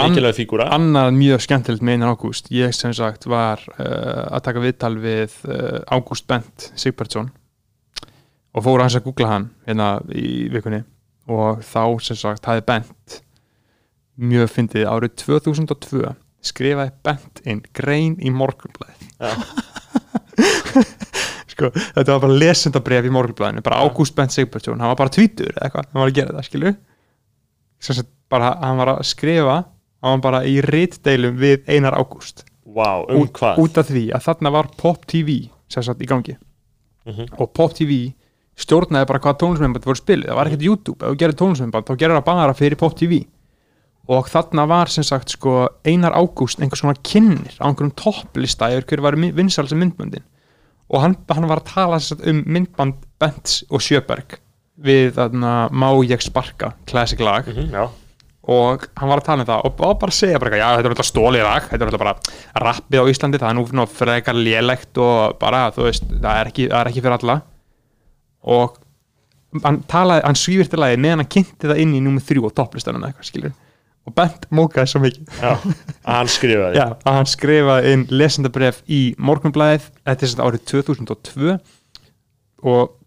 [0.73, 2.49] annað mjög skemmtilegt með einan Ágúst.
[2.51, 7.29] Ég sem sagt var uh, að taka viðtal við uh, Ágúst Bent Sigbertsson
[8.53, 10.83] og fór hans að googla hann hérna í vikunni.
[11.29, 13.21] Og þá sem sagt hafði Bent
[14.19, 19.33] mjög fyndið árið 2002 skrifaði Bent inn grein í morgunblæð Já.
[21.53, 25.53] sko, þetta var bara lesendabref í morgunblæðinu bara Ágúst Bent Sigbertsson, hann var bara tvítur
[25.53, 26.73] eða eitthvað, hann var að gera það, skilju
[28.33, 29.59] bara, hann var að skrifa
[30.03, 32.43] hann var bara í rítdeilum við Einar Ágúst.
[32.63, 33.61] Vá, um út, hvað?
[33.63, 35.37] út af því að þarna var Pop TV
[35.71, 36.35] sagt í gangi.
[37.05, 37.33] Mhm.
[37.37, 38.13] og Pop TV
[38.55, 40.99] stjórnaði bara hvað tónlismennband voru spilið, það var ekkert YouTube.
[41.03, 43.25] Ef þú gerir tónlismennband, þá gerir það bara fyrir Pop TV
[44.11, 48.87] og þarna var sem sagt sko Einar Ágúst einhvers svona kynnir á einhverjum topplista yfir
[48.89, 50.25] hverju var vinsalsa myndböndin.
[50.91, 54.37] Og hann, hann var að tala sagt, um myndband Bents og Sjöberg
[54.83, 57.47] við þarna Má ég sparka classic lag.
[57.47, 57.87] Mhm, Já,
[58.43, 60.89] og hann var að tala um það og var bara segja bara, eitthvað, já þetta
[60.89, 63.85] er alltaf stólið lag þetta er alltaf bara rappið á Íslandi það er nú nú
[63.87, 67.37] frekar lélegt og bara þú veist, það er ekki, það er ekki fyrir alla.
[68.43, 68.79] Og
[69.63, 73.05] hann talaði, hann svífirti lagi meðan hann kynnti það inn í númið þrjú og topplistanum
[73.07, 73.53] eitthvað skilur
[74.03, 75.29] og Bent mókaði svo mikið.
[75.39, 76.77] Já, að hann skrifaði.
[76.81, 81.55] Já, að hann skrifaði inn lesendabref í morgunblæðið þetta er sagt árið 2002
[82.73, 82.97] og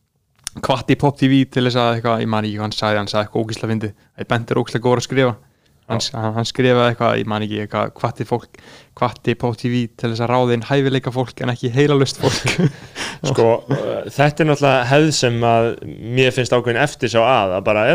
[0.65, 3.27] kvatti Pop TV til þess að eitthvað, ég man ekki hvað hann sagði hann sagði
[3.27, 5.37] eitthvað ógísla fyndi, að Bent er ógísla góður að skrifa.
[5.87, 6.03] Hann,
[6.35, 8.57] hann, skrifaði eitthvað, ég man ekki eitthvað, kvatti fólk
[8.97, 12.57] kvatti Pop TV til þess að ráða inn hæfileika fólk en ekki heilalust fólk.
[13.31, 15.71] Sko, uh, þetta er náttúrulega hefð sem að
[16.17, 17.87] mér finnst ákveðin eftir sjá að að bara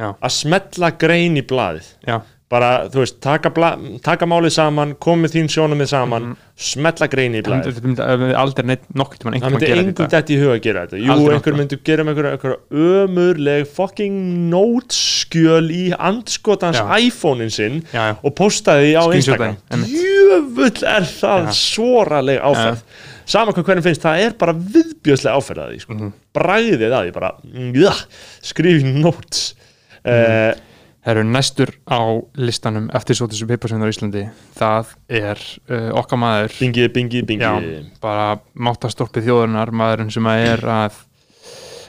[0.00, 1.88] í já, að smetla grein í blaðið.
[2.08, 2.20] Já,
[2.50, 3.68] bara, þú veist, taka, bla,
[4.02, 6.24] taka málið saman komið þín sjónumið saman
[6.58, 8.88] smetla greini í Það blæð myndi- það myndi aldrei neitt
[9.20, 9.68] tímann það einhvern myndi
[10.00, 10.08] þetta.
[10.16, 10.98] dætt í huga að gera þetta.
[11.04, 12.56] Jú, Aldrei einhver myndi gera með einhver, einhver
[12.90, 14.16] ömurleg fucking
[14.50, 19.56] noteskjöl í andskotans iPhone-in sinn Já, og postaði á Instagram.
[19.86, 22.82] jöfull er það svoraleg áferð.
[23.30, 25.94] Sama hvað hvernig finnst, það er bara viðbjöðslega áferð að því, sko.
[25.94, 26.12] Mhm.
[26.34, 27.30] bragðið að því bara,
[27.78, 27.92] ja,
[28.42, 29.54] skrifi notes
[30.04, 30.66] mm.
[31.00, 32.00] Það eru næstur á
[32.36, 34.24] listanum eftir svo þessu piparsveinar á Íslandi.
[34.58, 35.38] Það er
[35.72, 36.56] uh, okkar maður.
[36.58, 37.46] Bingi, bingi, bingi.
[37.46, 40.98] Já, bara máttastorpið þjóðurnar maðurinn sem að er að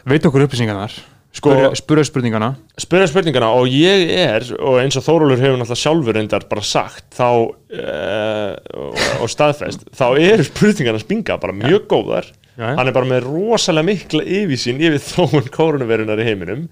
[0.07, 0.95] veit okkur upplýsingarnar.
[1.36, 2.53] Sko- spurja spurningana.
[2.80, 7.07] Spyrja spurningana og ég er og eins og Þórólur hefur náttúrulega sjálfur reyndar bara sagt
[7.16, 12.32] þá uh, og, og staðfest þá eru spurningarna spinga bara mjög góðar.
[12.55, 12.76] Já, já.
[12.80, 16.66] hann er bara með rosalega mikla yfirsýn yfir þróun koronavirunar í heiminum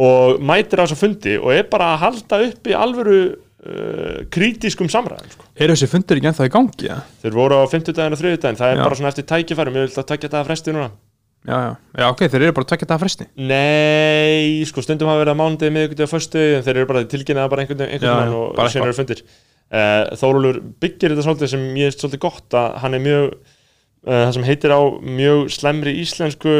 [0.00, 4.24] og mætir á þess að fundi og er bara að halda upp í alvöru uh,
[4.32, 5.46] krítiskum samræðum sko.
[5.56, 6.88] eru þessi fundur ekki ennþá í gangi?
[6.88, 6.98] Ja?
[7.22, 8.84] þeir voru á 50 daginn og 30 daginn það er Já.
[8.86, 10.90] bara svona eftir tækifærum ég vil að takja þetta að fresti núna
[11.40, 15.08] Já, já, já, ok, þeir eru bara að tvekja það að fresti Nei, sko stundum
[15.08, 18.34] hafa verið að mánudegi miðvikudegi og föstu en þeir eru bara tilkynnaða bara einhvern veginn
[18.36, 22.76] og síðan eru fundir uh, Þórólur byggir þetta svolítið sem ég er svolítið gott að
[22.82, 26.54] hann er mjög uh, það sem heitir á mjög slemri íslensku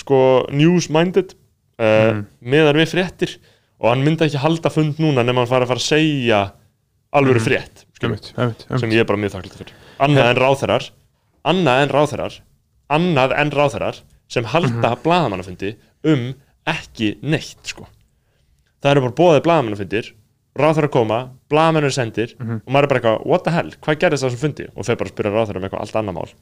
[0.00, 1.36] sko news-minded
[1.80, 2.26] uh, Mhm.
[2.44, 3.36] meðan við fréttir
[3.80, 6.40] og hann myndi ekki halda fund núna nema hann fara að fara að segja
[7.16, 8.80] alvöru frétt Einmitt, einmitt, einmitt.
[8.80, 10.90] sem ég er bara mjög þakklátt fyrir annað en ráþærar
[11.50, 12.38] annað en ráþærar
[12.90, 13.98] annað en ráþærar
[14.30, 15.74] sem halda mm blaðamannafundi
[16.04, 16.28] um
[16.70, 17.86] ekki neitt sko.
[18.82, 20.12] það eru bara bóðið blaðamannafundir
[20.60, 21.18] ráþærar koma,
[21.50, 24.40] blaðamenn eru sendir og maður er bara eitthvað, what the hell, hvað gerðist það sem
[24.42, 26.32] fundi og þau bara spyrja ráþærar um eitthvað allt annað mál?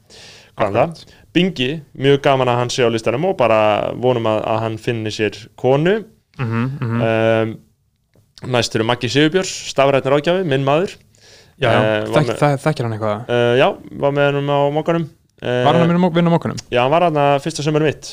[1.35, 3.59] Bingi, mjög gaman að hann sé á listanum og bara
[4.01, 5.99] vonum að, að hann finni sér konu.
[6.39, 7.03] Mhm, mhm.
[7.03, 7.57] um,
[8.55, 10.95] næst eru Maggi Sigurbjörns stafrætnar ágjafi, minn maður.
[11.59, 13.23] Já, já, eh, var þekk, með- þekkir hann eitthvað?
[13.27, 13.67] Uh, já,
[13.99, 16.59] var með hennum á mókanum uh, Var hann að vinna- vinna mokkunum?
[16.71, 18.11] Já, hann var hann að fyrsta sömur mitt.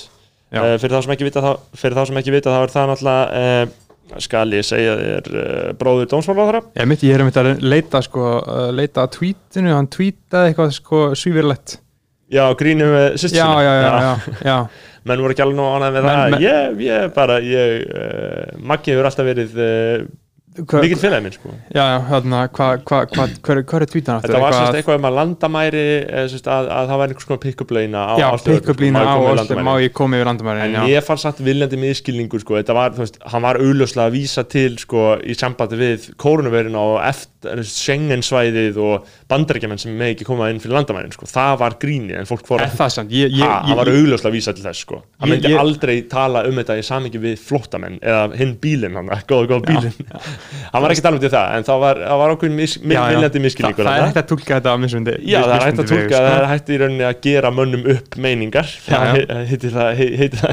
[0.51, 4.19] Uh, fyrir, þá sem ekki vita, þá, sem ekki vita þá er það náttúrulega uh,
[4.23, 8.69] skal ég segja þér uh, bróður dómsmálaráðara Ég ég er einmitt að leita sko, uh,
[8.75, 11.79] leita að tweetinu, hann tweetaði eitthvað sko svífirlegt
[12.33, 14.57] Já, grínum með sýstur Já, já, já, já,
[15.07, 16.39] menn voru ekki alveg nú ánægð með það.
[16.43, 20.07] ég, ég bara, ég uh, Maggi hefur alltaf verið uh,
[20.57, 21.51] Hva, mikill félagi minn sko.
[21.69, 24.31] Já, já, hérna, hvað hva, hva, hver, hver er tweetan aftur?
[24.33, 25.83] Þetta var sérst Eitthvað- um að landamæri
[26.33, 28.57] sérst, að, að það væri einhvers konar pick-up leina á Já, sko,
[28.97, 29.69] má á landamærin?
[29.69, 33.05] má ég koma yfir landamærin En ég fann satt viljandi miskilningur sko, þetta var, þú
[33.05, 37.36] veist, hann var augljóslega að vísa til sko, í sambandi við kórnuverina og eftir
[37.67, 41.27] Schengen-svæðið og bandarækjumenn sem með ekki koma inn fyrir landamærin sko.
[41.31, 45.01] það var gríni en fólk fór Er það var augljóslega að vísa til þess sko.
[45.23, 49.11] Ég- myndi ég- aldrei tala um þetta í samingi við flóttamenn eða hinn bílinn hann,
[49.31, 49.95] góða, góða bílinn
[50.73, 53.07] hann var ekki að tala um það en það var, var okkur mis, já, já.
[53.15, 55.81] viljandi Þa, miskilningur það er hægt að tólka þetta á mismundi Já, það er hægt
[55.83, 56.51] að tólka, það er sko.
[56.53, 59.39] hægt í rauninni að gera mönnum upp meiningar Já, já.
[59.51, 59.91] heitir það,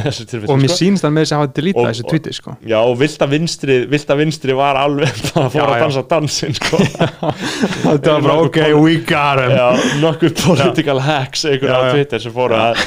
[0.07, 0.79] þessu tilfelli Og mér sko.
[0.83, 2.97] sýnst hann með þess að hafa delítið þessu tweeti sko Já, og
[3.33, 5.83] vinstri, vilda vinstri var alveg að fóra Já, að já.
[5.85, 6.82] dansa dansin sko.
[7.83, 9.67] Þetta var bara, ok, we got him Já,
[10.01, 11.91] nokkur political hacks einhver Já, á já.
[11.95, 12.79] Twitter sem fóru að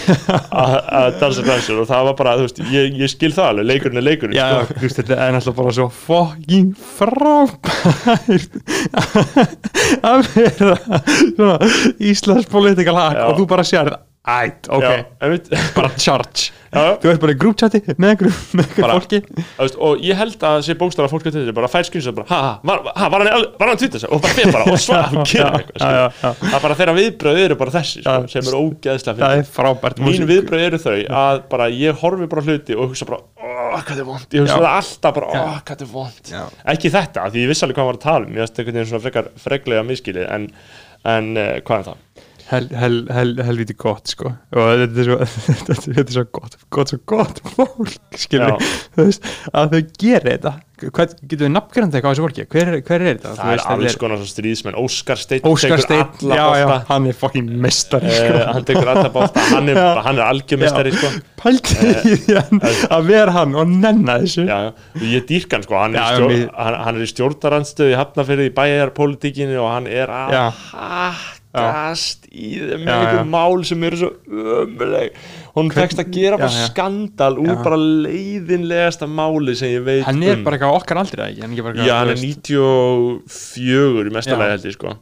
[0.51, 3.69] að- að dansa dansin og það var bara, þú veist, ég, ég skil það alveg
[3.73, 4.75] leikurinn er leikurinn Já, sko.
[4.81, 8.53] þú veist, þetta er náttúrulega bara svo fucking frábært
[10.13, 10.77] að vera
[11.37, 11.57] svona
[12.13, 13.25] Íslands political hack Já.
[13.31, 13.93] og þú bara sér
[14.27, 15.39] ætt, ok, Já,
[15.79, 16.51] bara charge.
[16.77, 18.33] Já, þú ert bara í groupchati með einhverju
[18.75, 19.21] fólki.
[19.57, 22.41] veist, og ég held að sé bókstara fólk á Twitter bara fær skynsa bara, ha,
[22.59, 24.03] ha, ha, var hann, hann Twitter?
[24.11, 26.41] Og bara fyrir bara og svara og gera eitthvað skilur.
[26.43, 28.31] það er bara þeirra viðbröð eru bara þessi sko, Já.
[28.35, 32.77] sem er ógeðslega er frábært mín viðbröð eru þau að bara ég horfi bara hluti
[32.77, 35.93] og hugsa bara oh, hvað er vond, ég hugsa það alltaf bara oh, hvað er
[35.95, 36.35] vond,
[36.75, 39.07] ekki þetta því ég vissi alveg hvað að tala um, ég veist einhvern veginn svona
[39.07, 40.51] frekar freglega miskilið en,
[41.07, 42.03] en uh, hvað er það?
[42.51, 44.35] Hel, hel, hel, helviti gott sko.
[44.57, 45.19] Og þetta er svo,
[45.71, 48.57] þetta, er svo gott gott svo gott fólk skilur
[48.97, 50.55] veist að þau gera þetta.
[50.77, 52.45] Hvað, getur við nafngrandi eitthvað á þessu fólki?
[52.53, 53.31] Hver, er- hver er þetta?
[53.39, 57.07] Það er veist, þetta alls konar svona stríðsmenn Óskar Steinn Óskar Steinn, já, já, hann
[57.09, 58.43] er fokkin mestari uh, sko.
[58.53, 61.13] hann tekur alla bólta hann er, er algjörmestari sko.
[61.41, 64.45] pælti í því að- að vera hann og nenna þessu.
[64.51, 64.59] Já,
[65.17, 65.79] ég dýrk hann sko.
[65.81, 69.57] Hann er, Já, í stjórn, við- hann, hann er í stjórnarandstöðu í Hafnafyrði í bæjarpolítikinu
[69.65, 70.61] og hann er að
[71.57, 74.11] Hakkast í þeim með einhver mál sem eru svo
[74.63, 75.17] ömuleg.
[75.57, 76.69] Hún tekst að gera bara Já, já.
[76.69, 80.45] skandal úr bara leiðinlegasta máli sem ég veit hann er um.
[80.45, 81.47] bara eitthvað okkar aldrei ekki?
[81.47, 84.97] Hann er, Já, hann er þú veist, 94 í mestalagi held ég sko.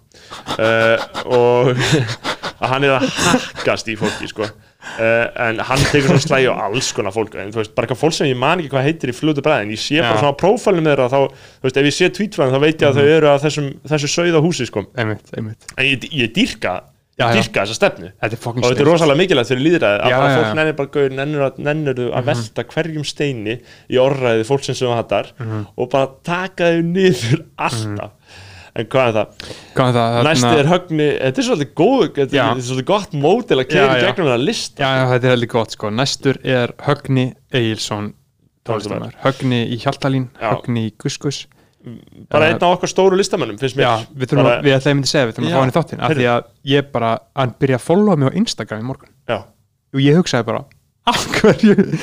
[0.55, 0.97] Uh,
[1.27, 4.45] og að hann er að hakkast í fólki sko.
[4.45, 8.17] uh, en hann tekur svona slægi á alls konar fólk en veist, bara eitthvað fólk
[8.19, 10.23] sem ég man ekki hvað heitir í fljótu bræðin, ég sé bara Já.
[10.25, 11.21] svona prófælum þeirra þá,
[11.61, 14.11] þú veist, ef ég sé tweetfæðin þá veit ég að þau eru að þessum, þessu
[14.15, 14.85] sauða húsi sko.
[14.95, 16.75] einmitt, einmitt en ég, ég dýrka
[17.15, 17.35] Já, já.
[17.39, 20.75] dýrka þessa stefnu Þetta og þetta er rosalega mikilvægt fyrir líðræði að bara fólk nennir
[20.81, 23.55] bara gauður, nennir að, nennir að velta hverjum steini
[23.87, 25.61] í orðræði fólksins sem það hattar Mhm.
[25.79, 28.11] og bara taka þau niður alltaf
[28.75, 29.47] en hvað er það?
[29.77, 30.19] Hvað er það?
[30.19, 33.87] Þarna- er högni, þetta er svolítið góð þetta er, svolítið gott mótil að já.
[34.05, 34.83] gegnum það lista.
[34.83, 35.91] Já, já, þetta er heldur gott sko.
[35.95, 38.13] Næstur er Högni Egilson
[38.65, 40.29] tónlistamæður Högni í Hjaltalín.
[40.41, 41.45] Högni í Guskus.
[42.33, 43.85] Bara Uh, einn af okkar stóru listamönnum finnst mér.
[43.85, 46.01] Já, við þurfum bara, að, að myndi segja, við þurfum að fá hann í þáttinn
[46.01, 49.11] af því að ég bara, hann byrja að followa mig á Instagram í morgun.
[49.29, 49.37] Já,
[49.93, 50.63] og ég hugsaði bara,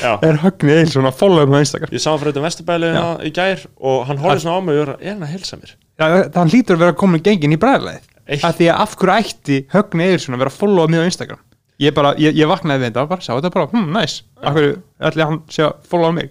[0.03, 0.11] Já.
[0.21, 1.93] er Högni Egilson að followa mig á Instagram?
[1.95, 3.05] Ég sá hann fyrir þetta vesturbæli Já.
[3.25, 5.71] í gær og hann horfði svona á mig og er er hann að helsa mér?
[5.97, 9.15] Já, það hlýtur að vera komin gengin í bræðleið Eitt- af því að af hverju
[9.17, 11.41] ætti Högni Egilson að vera að followa mig á Instagram?
[11.81, 14.21] Ég bara, ég, ég vaknaði við þetta og bara sá þetta bara, hm, nice.
[14.37, 16.29] Af hverju ætli hann sé að followa mig?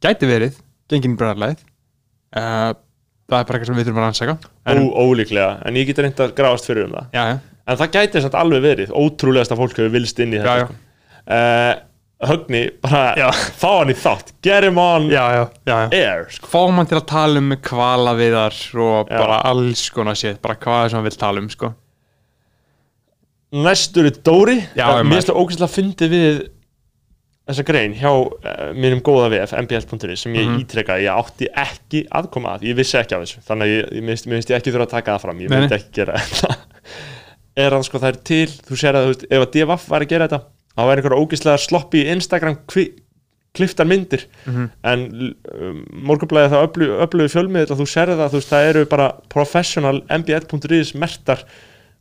[0.00, 0.56] Gæti verið
[0.88, 2.72] gengin í bræðleið uh,
[3.30, 4.36] það er bara eitthvað sem við þurfum að rannsaka.
[5.04, 5.90] Ólíklega, en ég
[6.24, 7.40] að um það.
[7.70, 10.64] En það gæti samt alveg verið ótrúlegast að fólk hefur vilst inn í þetta já.
[10.66, 10.78] sko.
[11.26, 11.74] Uh,
[12.20, 13.30] Högni, bara Já.
[13.32, 15.48] fá hann í þátt get him on já,
[15.88, 16.50] air sko.
[16.52, 20.58] fá mann til að tala um með kvala viðar og bara alls konar sétt, bara
[20.60, 21.70] hvað sem hann vil tala um sko.
[23.52, 25.04] næstur er Dóri Það- maður.
[25.08, 26.42] mér finnst það ógæslega fyndið við
[27.50, 30.60] þessa grein hjá uh, mínum góða VF, mbl.is sem ég Mhm.
[30.62, 33.92] ítreka að ég átti ekki aðkoma að, ég vissi ekki af þessu þannig að ég,
[33.96, 36.56] ég, minnst, ég ekki þurfa að taka það fram ég myndi ekki gera þetta
[37.56, 40.04] er hann sko það er til, þú sér að þú veist, ef að DFF var
[40.04, 40.44] að gera þetta
[40.76, 42.84] þá væri einhverja ógæslega sloppi Instagram kvi,
[43.56, 44.26] kliftar myndir.
[44.46, 44.68] Mhm.
[44.86, 45.06] en
[45.54, 49.08] um, morgunblæði það öflu, öflugi fjölmiðl að þú sér það, þú veist, það eru bara
[49.28, 51.42] professional mbl.is mertar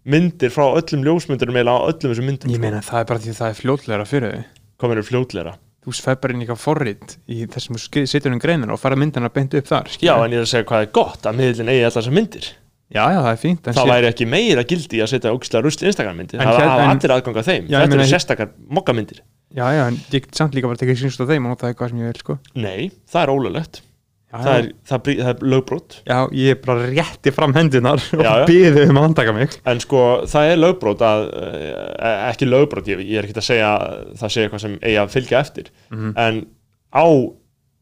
[0.09, 3.33] myndir frá öllum ljósmyndurum eða á öllum þessum myndum ég meina það er bara því
[3.33, 4.45] að það er fljótlegra fyrir þau.
[4.79, 5.55] Komið eru fljótleira
[5.89, 8.95] þú bara inn í eitthvað forrit í þessum þú skri- setur um greinin og fara
[8.99, 10.25] myndina beint upp þar Já, skilurðu.
[10.25, 12.49] en ég er að segja hvað er gott að miðlinn eigi allar þessar myndir
[12.89, 15.85] já, já, það er fínt Það sé- væri ekki meira gildi að setja ógislega rusl
[15.89, 17.67] Instagram myndir En Það hafa en- allir aðgang að þeim.
[17.69, 19.19] Já, ég Þetta eru sérstakar mokkamyndir.
[19.55, 21.69] Já, já, en ég get samt líka bara að tekja sínst á þeim og nota
[21.73, 22.39] eitthvað sem ég vil sko.
[22.55, 23.81] Nei, það er ólulegt
[24.29, 25.95] það, er, það, það er lögbrot.
[26.05, 29.55] Já, ég er bara rétti fram hendunar og byði um að handtaka mig.
[29.65, 33.71] En sko, það er lögbrot að eh, ekki lögbrot, ég, ég er ekki að segja
[33.73, 35.71] að það sé eitthvað sem eigi að fylgja eftir.
[35.89, 36.13] Mhm.
[36.15, 36.45] en
[36.93, 37.05] á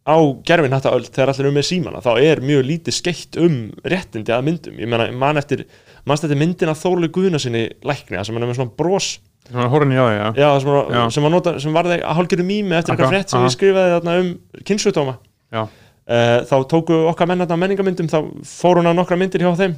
[0.08, 3.58] á gerfin hætta öll þegar allir eru með símana þá er mjög lítið skeitt um
[3.84, 5.66] réttindi að myndum, ég meina, man eftir
[6.08, 9.10] mannst eftir myndina Þólu Guðna sinni lækni, það sem hann er með svona bros
[9.47, 10.05] svona því, já,
[10.36, 11.01] Já, það sem, var, Já.
[11.12, 13.47] sem, var nota, sem varði að hálfgerðu mými eftir eitthvað frétt sem aha.
[13.49, 14.32] ég skrifaði þarna um
[14.68, 15.16] kynnsjúdóma
[15.55, 15.62] já.
[15.62, 19.78] uh, þá tóku okkar menn þarna menningamyndum þá fór hún á nokkra myndir hjá þeim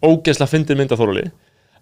[0.00, 1.26] ógeðslega fyndir myndaþóruли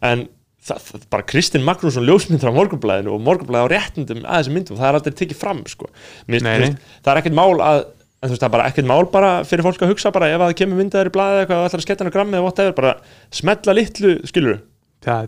[0.07, 0.27] en
[0.65, 4.81] það, það, bara Kristinn Magnússon ljósmyndir á morgunblæðinu og morgunblæði á réttindum að þessum myndum,
[4.81, 5.91] það er aldrei tekið fram sko.
[6.27, 7.85] Mér, veist, það er ekkert mál að
[8.19, 10.41] en þú veist, það er bara ekkert mál bara fyrir fólk að hugsa bara ef
[10.43, 12.47] að það kemur myndaður í blæði eitthvað og ætlar að sketta hann á grammi eða
[12.49, 12.95] whatever, bara
[13.39, 14.59] smetla litlu, skilur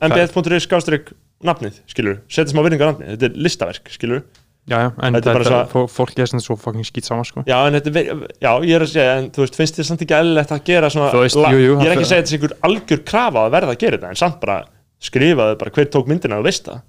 [0.03, 1.13] mbl.is skástrík
[1.47, 4.25] nafnið, skilur, setja smá virðingar nafnið, þetta er listaverk, skilur
[4.69, 7.25] já, já, en Þetta er bara svo- fó- fólk er svona svo fucking skýt saman
[7.25, 7.45] sko.
[7.49, 10.03] Já, en þetta er, já, ég er að segja, en þú veist, finnst þér samt
[10.05, 12.39] ekki eðlilegt að gera svona, veist, jú, jú, ég er ekki að segja þetta sé
[12.41, 14.59] einhver algjör krafa að verða að gera þetta, en samt bara
[15.01, 16.81] skrifaðu bara hver tók myndina og veist það,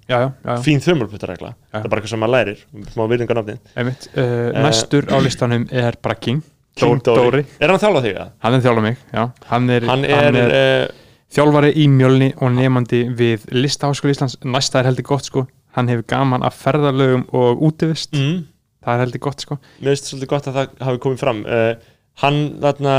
[0.64, 1.78] fín þumulputtaregla, Já.
[1.78, 3.60] það er bara eitthvað sem maður lærir, smá virðingar nafnið.
[3.80, 6.42] Einmitt, uh, næstur á listanum er bara King,
[6.76, 7.44] King Dó- Dóri.
[7.60, 8.30] Er hann að þjálfa þig, að?
[8.44, 9.24] hann er þjálfur mig já.
[9.48, 11.00] hann er, Hann er, uh,
[11.32, 14.36] þjálfari í mjölni og nefandi við Listaháskóli Íslands.
[14.44, 15.46] Næsta er heldur gott sko.
[15.72, 18.12] Hann hefur gaman af ferðalögum og útivist.
[18.12, 18.42] Mm,
[18.84, 19.56] það er heldur gott sko.
[19.80, 21.74] Mér finnst svolítið gott að það hafi komið fram, uh,
[22.20, 22.96] hann, þarna,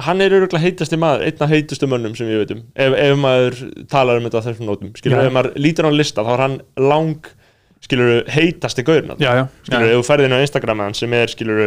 [0.00, 3.16] hann er öruglega heitasti maður, einn af heitustu mönnum sem ég veit um, ef, ef
[3.20, 3.58] maður
[3.92, 5.26] talar um þetta á þessum nótum, skilur, Já.
[5.28, 7.26] ef maður lítur á hann lista, þá er hann lang,
[7.84, 11.12] skilur, heitasti gaurinn, já, já, skilur, já, ef þú ferði inn á Instagram hans sem
[11.18, 11.62] er, skilur,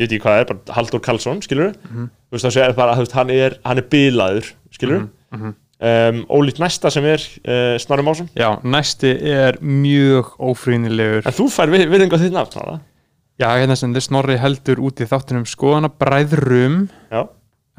[0.00, 2.10] ég veit ekki hvað er bara Haldur Karlsson, skilur Mhm.
[2.30, 6.22] þú veist þá segir bara, þú veist, hann er, hann er bilaður, skilur Mhm, um,
[6.26, 11.22] ólíkt næsta sem er uh, Snorri Másson, já, næsti er mjög ófrýnilegur.
[11.24, 12.80] En þú fær við, við einhvað þitt nafn, það
[13.40, 17.22] já, hérna sem þið snorri heldur út í þáttunum skoðana bræðrum já,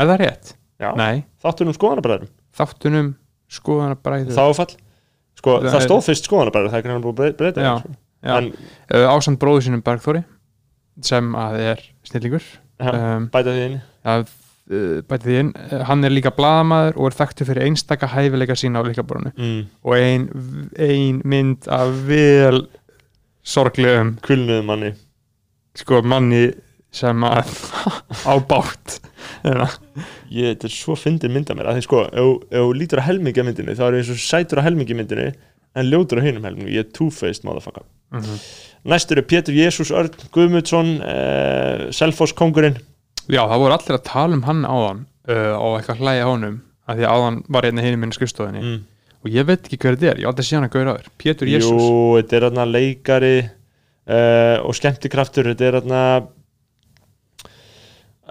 [0.04, 0.54] er það rétt?
[0.82, 3.10] já, Nei, þáttur um skoðanabræðurum þáttunum
[3.52, 4.76] skoðana bræður þá er fall,
[5.39, 7.74] sko, Það það, stóð fyrst skoðanabræður það er hann búið að breyta Já,
[8.24, 8.36] já.
[8.38, 10.24] en uh, ásamt bróður sínum Bergþóri
[11.02, 12.43] sem að er snillingur.
[12.82, 13.78] Já, um, bæta því inn
[14.12, 18.10] að uh, bæti því inn, uh, hann er líka blaðamaður og er þekktur fyrir einstaka
[18.12, 20.28] hæfileika sína á líkaborinu mm, og ein,
[20.82, 22.64] ein mynd af vel
[23.47, 24.91] sorglegum kulnuðum manni.
[25.80, 26.43] sko manni
[26.91, 27.54] sem að
[28.32, 28.99] á bátt.
[30.32, 33.42] Ég, þetta er svo fyndin mynda mér að því sko, ef þú- lítur á helmingi
[33.42, 35.32] af myndinni þá er eins og sætur á helmingi myndinni
[35.76, 37.86] en ljótur á hinum helmingi, ég er two-faced motherfucker.
[38.12, 38.39] Mhm.
[38.92, 42.76] næstur er Pétur Jésús Örn Guðmundsson uh, Selfoss kongurinn
[43.32, 46.58] Já, það voru allir að tala um hann áðan uh, og eitthvað hlæja honum
[46.89, 48.80] af því að áðan var hérna hinn minni skrifstofinni mm.
[49.22, 51.10] og ég veit ekki hver þetta er, ég átti að sé hann að gaura aður
[51.22, 55.80] Pétur Jésús, Jú, þetta er leikari uh, og skemmtikraftur þetta er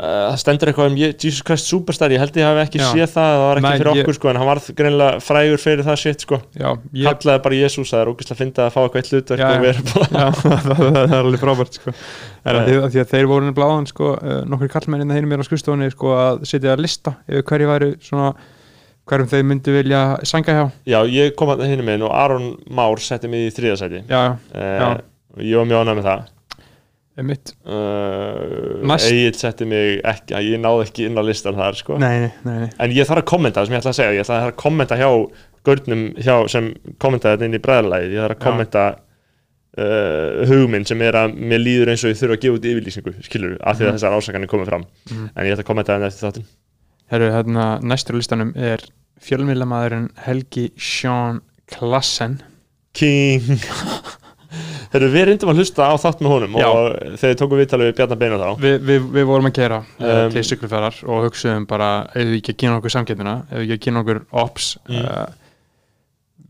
[0.00, 2.86] það stendur eitthvað um Je- Jesus Christ Superstar ég held ég hafi ekki Já.
[2.94, 5.60] séð það það var ekki Nei, fyrir ég- okkur sko en hann var greinilega frægur
[5.60, 8.72] fyrir það shit sko já, ég, kallaði bara Jésús það er ógeðslega að finna að
[8.76, 9.60] fá eitthvað eitt hlutverk Já, og já.
[9.66, 11.94] vera bara já, það, það er alveg frábært sko.
[12.44, 12.70] en að Nei.
[12.70, 15.48] því, að því að þeir voru nefnilega áðan sko, uh, nokkur kallmenn hinn mér á
[15.50, 18.32] skrifstofinni sko, að setja að lista yfir hverju væri svona
[19.10, 23.00] hverjum þeir myndu vilja sanga hjá já ég kom að hinn með og Aron Már
[23.02, 24.20] setti mig í þriðasæti já,
[24.54, 25.00] uh,
[25.36, 26.28] og ég var mjög ánægð með það
[27.20, 32.16] uh, Næst- Egil setti mig ekki ég náði ekki inn á listan þar sko nei,
[32.26, 32.70] nei, nei, nei.
[32.78, 34.98] en ég þarf að kommenta það sem ég ætla að segja ég ætla að kommenta
[35.00, 35.10] hjá
[35.68, 36.70] görnum hjá, sem
[37.02, 38.44] kommentaði þetta inn í bræðarlæði ég þarf að Já.
[38.46, 38.84] kommenta
[39.80, 43.12] uh, hugminn sem er að mér líður eins og ég þurfa að gefa út yfirlýsingu
[43.26, 43.98] skilur, af því að Mhm.
[43.98, 45.28] þessar ásakanir komið fram Mhm.
[45.36, 46.48] en ég ætla að kommenta það eftir þáttin
[47.10, 48.78] Herru, hérna, næstur á listanum er
[49.20, 51.40] fjölmiðlamæðurinn Helgi Sean
[51.70, 52.40] Klassen
[52.94, 53.42] King
[54.90, 56.66] Herru, við reyndum að hlusta á þátt með honum Já.
[56.66, 60.08] og þegar tókum viðtalið við Bjarnar Beina þá Vi, við, við vorum að kera um,
[60.10, 63.66] Um, til syklufærar og hugsaðum bara ef við ekki að kynna okkur samkeppnina ef við
[63.68, 65.04] ekki að kynna okkur ops Mm.
[65.04, 65.26] uh,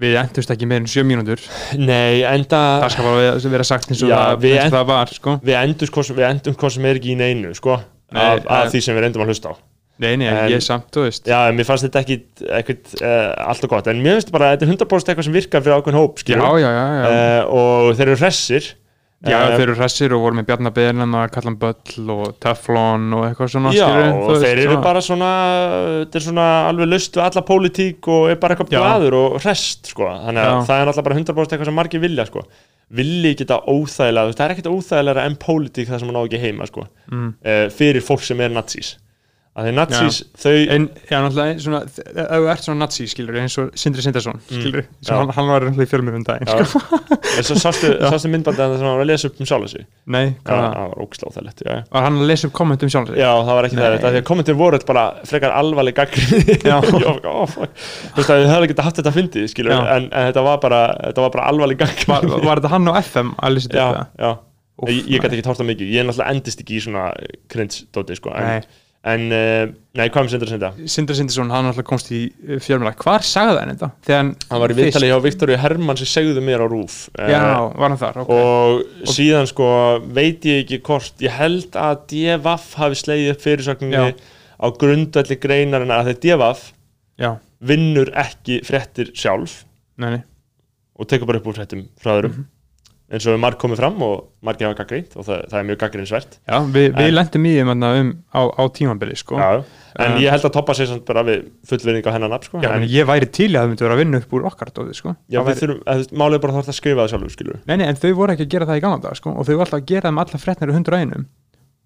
[0.00, 1.42] við endust ekki meir en sjö mínútur
[1.76, 4.76] Nei, enda það skal bara vera- sagt eins og, Já, það, við eins og end-
[4.78, 5.34] það var sko.
[5.44, 7.76] við endum við hvað sem er ekki í neinu sko,
[8.10, 9.54] Nei, af, af eh, því sem við reyndum að hlusta á
[10.00, 12.18] nei, nei, En- ég samt, þú veist Já, mér fannst þetta ekki
[12.60, 15.38] ekkert uh, allt og gott, en mér finnst bara að þetta er 100% eitthvað sem
[15.40, 17.08] virkar fyrir ákveðin hóp já, skilur, já, já, já.
[17.10, 18.76] uh, og þeir eru hressir já
[19.20, 23.02] Eh, þeir eru hressir og voru með Bjarnar Beirnan að kalla hann Böll og Teflon
[23.12, 24.84] og eitthvað svona Já, skilurðu, þú og veist, þeir eru svona.
[24.86, 25.32] bara svona
[25.90, 28.80] þetta er svona alveg löst við alla pólitík og er bara eitthvað Já.
[28.80, 30.08] blaður og hrest sko.
[30.08, 30.64] þannig að Já.
[30.70, 32.46] það er náttúrulega bara 100% eitthvað sem margir vilja sko.
[33.00, 36.70] vilji geta óþægilega það er ekkert óþægilega en pólitík það sem hann á ekki heima
[36.72, 36.86] sko.
[37.12, 37.28] mm.
[37.44, 38.94] uh, fyrir fólk sem er nazís
[39.58, 43.38] að því nazís, þau En, já, náttúrulega, svona, þ- ef þú ert svona nazi, skilur,
[43.40, 45.08] eins og Sindri Sindarsson, skilur, já.
[45.08, 47.58] sem hann, hann var náttúrulega í fjölmjörnum daginn, já, sko.
[47.64, 47.90] sástu,
[48.30, 49.82] myndbandið að það var að lesa upp um sjálf þessu
[50.14, 51.82] Nei, Já, hvað það var ógislega óþægilegt já, já.
[51.96, 53.18] Var hann að lesa upp kommentum sjálf sig?
[53.20, 56.76] Já, það var ekki það, þetta, því að kommentir voru bara frekar alvarleg gaggrið Já.
[56.90, 59.80] Þú veist að þið hefði getað haft þetta fyndið, skilur Já.
[59.96, 63.34] en, en þetta var bara, þetta var bara alvarleg gaggrið Var, þetta hann á FM
[63.40, 64.30] að lesa Já, já.
[64.80, 67.02] Úff, Ég, ég gæti ekki tórt það mikið, ég er náttúrulega endist ekki í svona
[67.52, 68.64] cringe-dóti, sko en,
[69.00, 70.68] en uh, nei, hvað með Sindra Sinda?
[70.92, 72.18] Sindri Sindarsson, hann náttúrulega komst í
[72.60, 72.92] fjölmjöla.
[73.00, 73.88] Hvar sagði hann þetta?
[74.04, 77.40] Þegar hann, Hann var í viðtali hjá Viktoríu Hermann sem segðu mér á rúf Já,
[77.80, 78.34] var hann þar, ok.
[78.36, 79.70] og síðan sko
[80.20, 84.20] veit ég ekki hvort ég held að DFF hafi slegið upp fyrirsögninni Já.
[84.60, 86.66] á grundvelli greinarinn að þegar DFF
[87.24, 87.30] Já,
[87.72, 89.62] vinnur ekki fréttir sjálf
[90.00, 90.22] nei, nei.
[91.00, 92.48] og tekur bara upp úr fréttum frá öðrum Mhm.
[93.10, 96.36] Eins og marg komið fram og margir hafa gaggrínt og það, það er mjög gaggrínsvert
[96.46, 99.38] Já, við, við En- lendum í þeim um á, á tímambili, sko.
[99.40, 99.64] Já,
[99.98, 102.60] en Um, ég held að toppa sér samt bara við fullvinning á hennar nafn sko.
[102.62, 104.94] Já, en, ég væri til að það myndi vera að vinna upp úr okkar dóði,
[104.94, 105.16] sko.
[105.28, 107.34] já, Það við væri- þurfum, málið er bara að þú ert að skrifa það sjálfur
[107.34, 109.42] skilur Nei, nei, en þau voru ekki að gera það í gamla dag, sko, og
[109.48, 111.26] þau voru alltaf að gera það með alla fréttnir hundur einum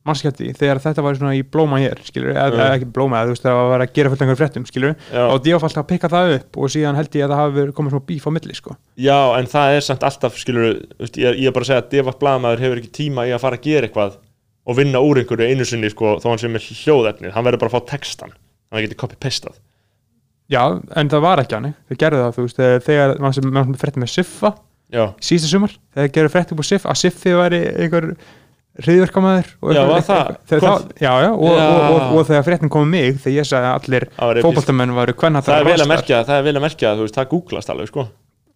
[0.05, 2.75] mannskjætti, þegar þetta var svona í blóma hér, skilur, eða Mm.
[2.77, 5.23] ekki blóma, eða þú veist, það var að gera fullt einhver fréttum, skilur, já.
[5.33, 7.91] og Díof alltaf að pikka það upp og síðan held ég að það hafi komið
[7.95, 8.77] svona bíf á milli, sko.
[9.01, 11.91] já, en það er samt alltaf skilur, veist, ég, ég er bara að segja að
[11.91, 14.17] Devart Blaðmaður hefur ekki tíma í að fara að gera eitthvað
[14.67, 17.71] og vinna úr einhverju einu sinni sko, þó hann sem er hljóðefnið, hann verður bara
[17.73, 18.33] að fá textan
[18.73, 19.57] hann getur copy-pastað
[20.53, 22.35] Já, en það var ekki hann, þau gerðu það,
[28.83, 29.49] hriðverkamæður.
[29.63, 30.03] og Já, var
[31.01, 35.15] Já, og, þegar fréttin kom um mig, þegar ég sagði að allir var fótboltamenn varu
[35.21, 37.91] hvern það er vel að merkja það er vel að merkja að það googlast alveg
[37.93, 38.07] sko.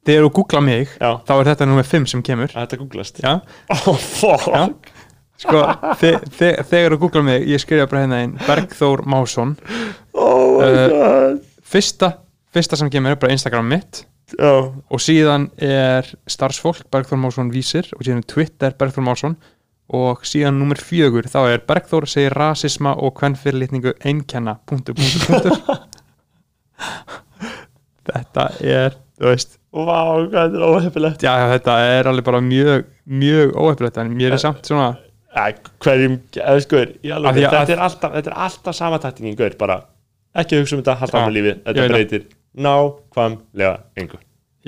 [0.09, 2.55] Þegar þú googla mig já, þá er þetta nummer 5 sem kemur.
[2.55, 3.21] Þetta googlast?
[3.77, 4.93] Oh, fuck.
[5.39, 5.61] Sko,
[6.01, 9.53] þe þe þegar þú googla mig ég skrifa bara hérna einn Bergþór Másson.
[10.19, 11.43] Oh my Eh, god.
[11.62, 12.09] fyrsta,
[12.55, 14.01] fyrsta sem kemur er bara Instagram mitt.
[14.35, 14.51] Já,
[14.91, 19.37] og síðan er starfsfólk Bergþór Másson vísir og síðan er Twitter Bergþór Másson
[19.89, 25.55] og síðan nummer fjögur þá er Bergþór segir rasisma og kvennfyrirlitningu einkenna punktur, punktur, punktur.
[28.09, 29.57] Þetta er þú veist.
[29.74, 30.64] Hvað þetta er
[31.26, 34.95] Já, þetta er alveg bara mjög, mjög óhefnilegt en mér er samt svona
[35.28, 35.53] Æ,
[35.84, 36.55] hverjum, eða
[37.51, 39.76] að- þetta, er alltaf, alltaf sama taktingin gaur, bara.
[40.34, 42.24] Ekki hugsa um þetta, halda áfram lífið ég þetta breytir.
[42.64, 44.18] Nákvæmlega engu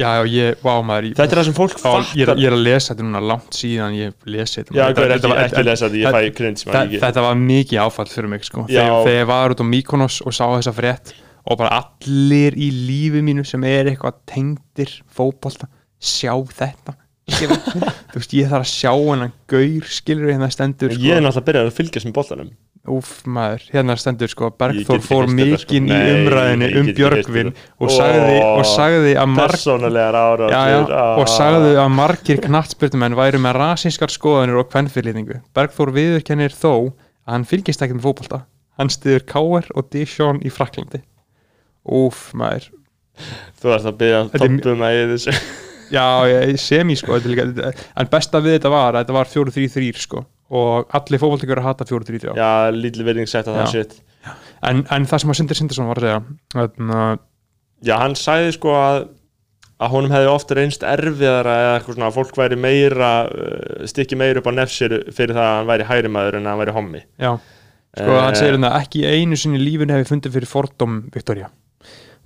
[0.00, 2.40] já, já, ég, vá maður ég, þetta er það sem fólk Á, ég, er, fattar
[2.42, 5.18] ég er að lesa þetta núna langt síðan ég lesi þetta já, Þetta- hver, þetta
[5.20, 8.44] ekki, var- ekki lesa þetta, ég fæ krins Þa- Þetta var mikið áfall fyrir mig
[8.48, 8.64] sko.
[8.68, 8.80] Já.
[8.80, 11.12] þegar, þegar ég var út á Mykonos og sá þessa frétt
[11.50, 15.68] og bara allir í lífi mínu sem er eitthvað tengdir fótbolta
[16.00, 16.96] sjá þetta
[17.30, 21.26] þú veist, ég þarf að sjá hennan gaur skilur hérna stendur ég er sko.
[21.28, 22.50] náttúrulega byrjað að fylgjast með boltanum
[22.88, 25.74] úf maður, hérna stendur sko Bergþór ekki fór þetta, sko.
[25.76, 30.78] mikinn í umræðinni um ekki Björgvin og sagði, og sagði að marg já, já,
[31.20, 35.42] og sagði að margir knattspyrtumenn væru með rasískar skoðanir og kvennfyrlýtingu.
[35.54, 38.42] Bergþór viðurkennir þó að hann fylgist ekkert með fótbolta.
[38.80, 39.70] Hann stiður K.R.
[39.76, 41.02] og Dijon í Fraklandi.
[41.84, 42.70] Úf, maður.
[43.60, 45.34] þú ert að mj- toppum að ég þessu
[45.90, 47.16] Já, ég sem ég sko.
[47.20, 50.22] en besta við þetta var að þetta var 4-3-3 sko.
[50.50, 52.32] Og allir fótboltingur að hata 4-3-3.
[52.34, 53.70] já, lítið verðing sett að það Já.
[53.70, 53.92] shit
[54.66, 56.22] En, en það sem að Sindri Sindarsson var að segja,
[56.52, 56.96] þarna,
[57.86, 58.98] já, hann sagði sko að
[59.80, 64.18] að honum hefði ofta reynst erfiðara eða eitthvað svona að fólk væri meira uh, stikki
[64.20, 66.74] meira upp á nefsir fyrir það að hann væri hægri maður en að hann væri
[66.76, 67.00] hommi.
[67.16, 67.30] Já,
[67.96, 71.48] sko hann Eh, segir hérna ekki einu sinni í lífinu hefur fundið fyrir fordóm Viktoria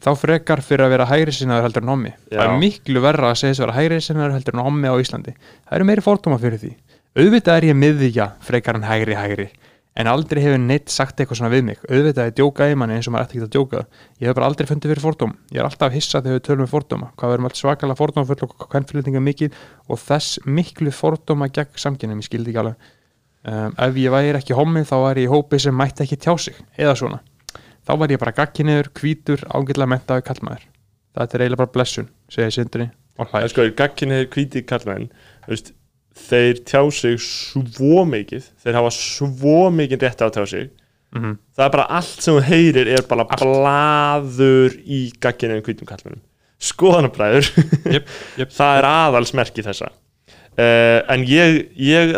[0.04, 2.10] þá frekar fyrir að vera hægri sinnaður heldur en hommi.
[2.28, 2.58] Það er Já.
[2.60, 5.32] miklu verra að segja þess að vera hægri sinnaður heldur en hommi á Íslandi.
[5.70, 6.72] Það eru meiri fordóma fyrir því
[7.18, 9.46] auðvitað er ég miðja frekar en hægri hægri
[9.94, 11.82] en aldrei hefur neitt sagt eitthvað svona við mig.
[11.86, 13.82] Auðvitað er djóka í manni eins og maður ætti ekki að djóka.
[14.18, 15.36] Ég hef bara aldrei fundið fyrir fordóm.
[15.54, 18.48] Ég er alltaf hissa þegar við tölum við fordóma hvað við erum alls svakalega fordómafull
[18.48, 22.90] og hvern fyrirtinga mikið og þess miklu fordóma gegn samkynum, ég skildi ekki alveg.
[23.44, 26.34] Um, ef ég væri ekki hommi þá væri ég í hópi sem mætti ekki tjá
[26.48, 27.22] sig eða svona.
[27.86, 30.70] Þá væri ég bara gagkinniður, hvítur, ágætlega mentaður kallmaður
[31.14, 32.88] þetta er eiginlega bara blessun segir Sindri
[33.18, 33.46] og Það
[36.14, 40.70] þeir tjá sig svo mikið, þeir hafa svo mikið rétt á að tjá sig
[41.14, 41.36] Mhm.
[41.54, 43.38] það er bara allt sem þú heyrir er bara Allt.
[43.44, 46.22] blaður í gagkinni hvítum kallmennum
[46.58, 47.50] skoðanabræður
[47.92, 48.08] Jep,
[48.40, 48.50] jep.
[48.58, 49.90] það er aðalsmerki þessa
[50.58, 52.14] uh, en ég ég,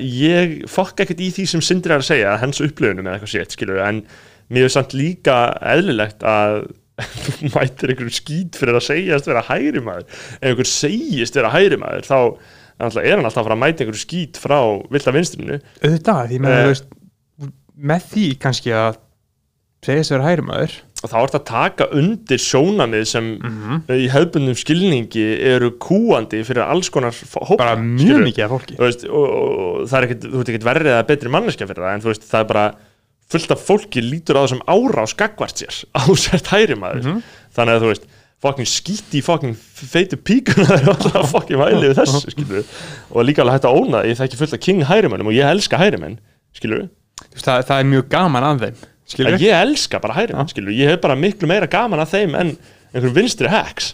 [0.00, 3.52] ég fokk ekkert í því sem Sindri er að segja, hens upplöfunum eða eitthvað sétt,
[3.56, 4.00] skilur en
[4.48, 5.38] mér er samt líka
[5.74, 6.70] eðlilegt að
[7.28, 11.76] þú mætir einhverjum skít fyrir að segjast vera hægri maður ef einhver segist vera hægri
[11.84, 12.18] maður þá
[12.78, 14.58] náttúrulega er hann alltaf að fara að mæta einhverjum skít frá
[14.94, 16.88] vilda vinstrinu auðvitað, því með, veist,
[17.92, 18.98] með því kannski að
[19.84, 20.72] segja þess að vera hægri maður.
[20.98, 23.82] Og þá er þetta að taka undir sjónamið sem Mhm.
[23.94, 28.76] í hefbundum skilningi eru kúandi fyrir alls konar hópa bara mjög mikið af fólki.
[28.80, 31.94] Veist, og, og, það er ekkit, þú veist ekkert verrið eða betri manneskja fyrir það,
[31.94, 32.66] en þú veist, það er bara
[33.30, 37.04] fullt af fólki lítur á það sem árás gagvart sér, á sért hæri maður.
[37.06, 37.22] Mhm.
[37.54, 38.06] þannig að þú veist,
[38.44, 42.70] fucking skíti fucking feitu píkuna það er alltaf fucking væli við þessu, skilur
[43.10, 45.50] og líka alveg hægt að óna, ég þekki fullt af king hæri mannum og ég
[45.50, 46.18] elska hæri menn,
[46.56, 46.86] skilur
[47.34, 50.76] það, það er mjög gaman að þeim skilur að ég elska bara hæri menn, skilur
[50.76, 52.56] ég hef bara miklu meira gaman að þeim en
[52.92, 53.92] einhverjum vinstri hacks.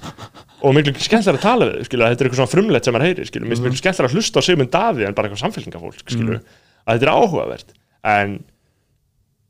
[0.64, 3.08] Og miklu skemmtilega að tala við þau, skilur, þetta er eitthvað svona frumlegt sem maður
[3.08, 6.04] heyrir, skilur, mér finnst miklu skemmtilega að hlusta á Sigmund Davíð en bara eitthvað samfélkingafólk,
[6.06, 7.74] skilur að þetta er áhugavert.
[8.14, 8.36] En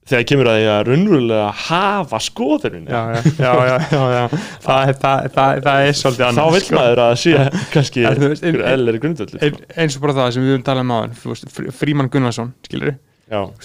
[0.04, 3.00] þegar kemur að því að raunverulega hafa skoðunin já,
[3.40, 3.52] já,
[3.88, 4.24] já, já.
[4.64, 6.76] Það, það, það, það er svolítið þá annað vil sko.
[6.78, 7.34] maður að sé
[7.72, 11.32] kannski eðlir grundvöldu Ein- eins og bara það sem við höfum talað um áðan þú
[11.32, 12.96] veist, Frí- Frímann Gunnarsson, skilur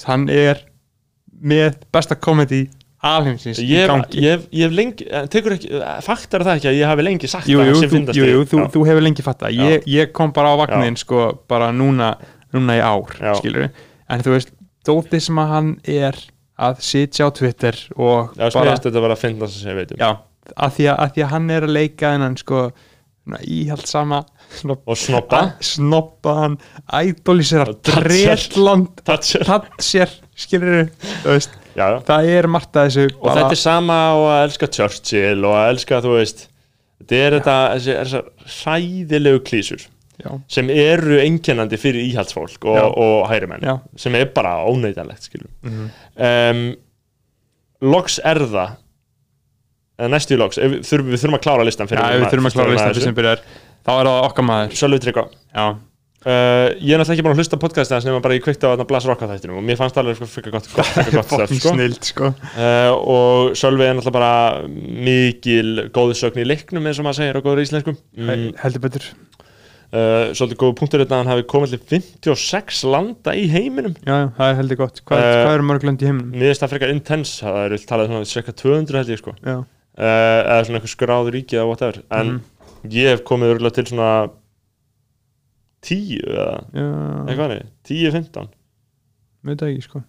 [0.07, 0.61] hann er
[1.43, 2.61] með besta komedi
[3.03, 4.21] alheimsins í Ég, hef- gangi.
[4.23, 5.69] ég, hef- ég hef lengi, tekur ekki,
[6.03, 8.19] faktar það ekki að ég hafi lengi sagt jú, jú, þú, fyndasti?
[8.19, 9.61] jú, jú, þú, þú hefur lengi fatta Já.
[9.75, 12.13] ég, ég kom bara á vagnin sko bara núna,
[12.55, 13.69] núna í ár skilur
[14.09, 14.51] en þú veist,
[14.89, 16.19] dótið sem að hann er
[16.59, 18.75] að sitja á Twitter og Já, bara,
[19.13, 20.01] að finna það sem ég veit um.
[20.01, 20.09] Já,
[20.55, 22.63] að því að, að því að hann er að leika en hann sko
[23.45, 24.23] íhaldsama
[24.57, 26.57] svona og snoppa snoppa hann
[26.99, 29.45] ædólisera Thatcher.
[29.45, 30.89] Thatcher, skilur
[31.75, 31.99] já.
[32.07, 35.69] það er margt að þessu og þetta er sama á að elska Churchill og að
[35.75, 36.45] elska, þú veist
[37.03, 38.23] þetta er þetta,
[38.57, 39.85] hræðilegu klísur
[40.23, 42.85] já, sem eru einkennandi fyrir íhaldsfólk og, Já.
[42.89, 43.77] og hærimenn Já.
[43.97, 45.89] sem er bara óneitanlegt skilum Mhm.
[46.29, 46.63] um,
[47.93, 48.77] loks er það
[50.09, 52.49] næstu í loks, við þurfum, við þurfum að klára listan já, fyrir ef við þurfum
[52.49, 53.45] að klára listan fyrir sem byrjar
[53.85, 54.73] þá er það okkar maður.
[54.79, 55.29] Sölvi Tryggva.
[55.55, 55.67] Já,
[56.19, 58.75] Uh, ég er náttúrulega ekki búin að hlusta podcastið hans nema bara ég kveikti á
[58.75, 62.01] þarna Blas Rocka þættinum og mér fannst það alveg sko, fyrir gott, fyrir fucking sko.
[62.09, 62.31] sko.
[62.59, 64.67] Uh, og Sölvi er náttúrulega bara
[65.07, 67.93] mikil góðsögn í leiknum eins og maður segir á góður íslensku.
[68.19, 69.07] Mm, heldur betur
[69.93, 73.95] uh, svolítið góð punktur þetta að hann hafi komið til 56 landa í heiminum.
[74.05, 75.01] Já, það er heldur gott.
[75.05, 76.33] Hvað, Eh, hvað eru mörg lönd í heiminum?
[76.59, 79.35] Það frekar intense það er talað svona cirka 200 held ég sko.
[79.39, 79.63] Uh,
[79.99, 82.01] eða svona eitthvað skráður ríki eða whatever.
[82.11, 82.91] En Mhm.
[82.93, 84.11] ég hef komið örgulega til svona
[85.81, 86.47] 10 eða
[87.27, 88.49] eitthvað nei 10-15
[89.47, 90.01] veit það ekki sko.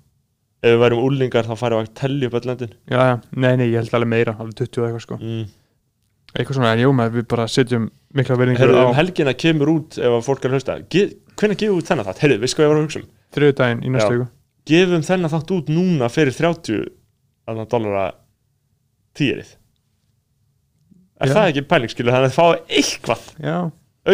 [0.60, 2.72] Ef við værum úlingar þá færum við að tellja upp öll löndin.
[2.90, 5.16] Já, já, nei, nei, ég held alveg meira alveg 20 og eitthvað sko.
[5.22, 5.46] Mm.
[6.34, 9.98] Eitthvað svona, en jú, maður, við bara setjum mikla verðingur á um helgina kemur út
[9.98, 11.06] ef að fólk er að hlusta Ge
[11.40, 12.22] Hvernig gefum við þennan þátt?
[12.24, 14.16] Herru, við sko ég var að hugsa um þriðudaginn í næstu Já.
[14.18, 14.28] viku
[14.70, 16.84] Gefum þennan þátt út núna fyrir 30
[17.50, 18.06] annan dollara
[19.18, 19.54] týrið
[21.20, 21.34] Er Já.
[21.34, 22.14] það ekki pæling, skilur?
[22.14, 23.56] Þannig að þið fáið eitthvað Já,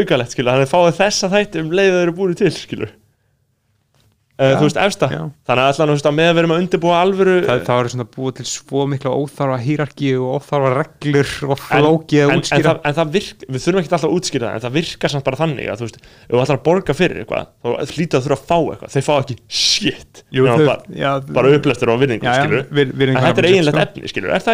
[0.00, 2.52] aukalegt, skilur Þannig að þið fáið þessa þætti um leið að þeir eru búin til,
[2.56, 2.94] skilur
[4.36, 5.06] Uh, þú veist, efsta.
[5.08, 5.22] Já.
[5.48, 7.86] Þannig að allan, þú veist, að með að með að undirbúa alvöru það, það var
[7.92, 12.40] svona búið til svo mikla óþarfa hýrarki og óþarfa reglur og flókið að en, en,
[12.42, 12.66] útskýra.
[12.66, 15.24] það, en það virk, við þurfum ekki alltaf að útskýra það en það virkar samt
[15.30, 18.24] bara þannig að þú veist ef þú ætlar að borga fyrir eitthvað þá hlýta að
[18.26, 18.92] þurfa að fá eitthvað.
[18.92, 20.12] Þeir fá ekki shit.
[20.28, 23.40] Jú, Nema þau- bara, já, bara upplestur og vinningu Já, já, skilur virðingu en þetta
[23.40, 23.80] er eiginlegt sko.
[23.88, 24.44] efni skilur er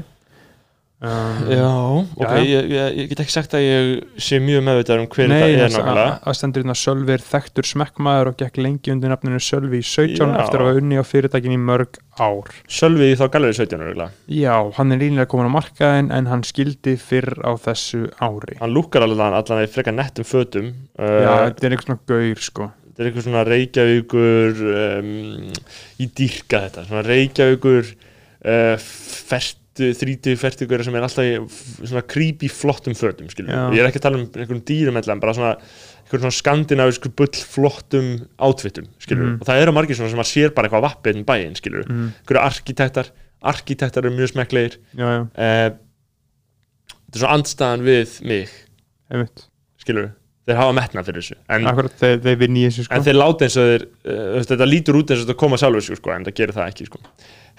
[1.00, 1.68] um, já,
[2.16, 2.40] ok, Já.
[2.42, 3.90] Ég, ég, ég get ekki sagt að ég
[4.20, 7.24] sé mjög meðvitað um hver Nei, þetta er þess að nákvæmlega að hérna Sölvi er
[7.24, 10.26] þekktur smekkmaður og gekk lengi undir nafninu Sölvi í 17 Já.
[10.42, 14.10] eftir að hafa unni á fyrirtækin í mörg ár Sölvi í þá galleri 17 örugglega.
[14.26, 18.74] Já, hann er rínlega komin á markaðin en hann skildi fyrr á þessu ári hann
[18.74, 22.70] lúkkar allan allan í frekar nettum fötum Já, uh, þetta er eitthvað svona gaur sko
[22.90, 25.10] þetta er eitthvað svona Reykjavíkur um,
[26.02, 27.94] í dýrka þetta svona Reykjavíkur
[28.80, 34.20] fertu, þrítu fertugur sem er alltaf svona creepy flottum fötum ég er ekki að tala
[34.20, 35.56] um einhvern dýrum en bara svona
[36.10, 38.08] svona skandinavísku bull flottum
[38.42, 39.40] átfittum skilur Mhm.
[39.40, 42.08] og það eru margir svona sem að sér bara eitthvað vappið um bæinn skilur mm,
[42.24, 43.12] einhverju arkitektar
[43.42, 44.34] arkitektar eru mjög
[44.96, 45.70] já, uh,
[47.06, 48.48] þetta er svona andstæðan við mig
[49.10, 49.46] einmitt.
[49.80, 50.10] skilur
[50.46, 52.94] þeir hafa metna fyrir þessu en Akkurat, þeir, þeir vinni þessu sko.
[52.94, 55.96] en þeir láta eins og þeir uh, þetta lítur út eins og þetta koma sjálfur
[56.00, 56.98] sko, en það gerir það ekki sko.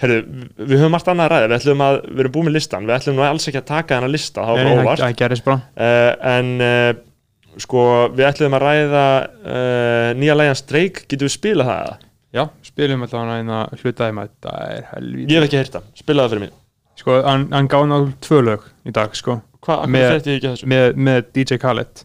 [0.02, 0.18] Herru,
[0.58, 1.48] við höfum margt annað að ræða.
[1.52, 3.96] Við ætlum að, við erum búin með listan við ætlum nú alls ekki að taka
[3.98, 5.02] þennan lista, það var það- óvart.
[5.04, 7.84] Það gerist bara uh, en uh, sko,
[8.16, 11.84] við ætlum að ræða uh, nýja lægjan Streik, getum við spilað það?
[11.92, 12.08] Eða?
[12.32, 15.88] Já, spilum alltaf hann eina hlutaði með þetta er helvíð ég hef ekki heyrt það,
[16.00, 16.54] spilað það fyrir mig.
[17.02, 19.34] Sko, hann, hann gáði náttúrulega tvö lög í dag sko.
[19.62, 20.70] Hvað, akkur frétti ég ekki af þessu?
[20.72, 22.02] með, með DJ Khaled.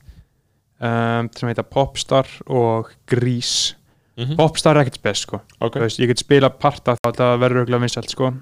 [0.77, 3.76] Um, sem heita Popstar og Grease
[4.17, 5.41] mm Popstar er ekkert spes sko.
[5.61, 8.33] Ok, Þú veist, ég get spila parta þá þetta verður auðvitað vinsælt sko.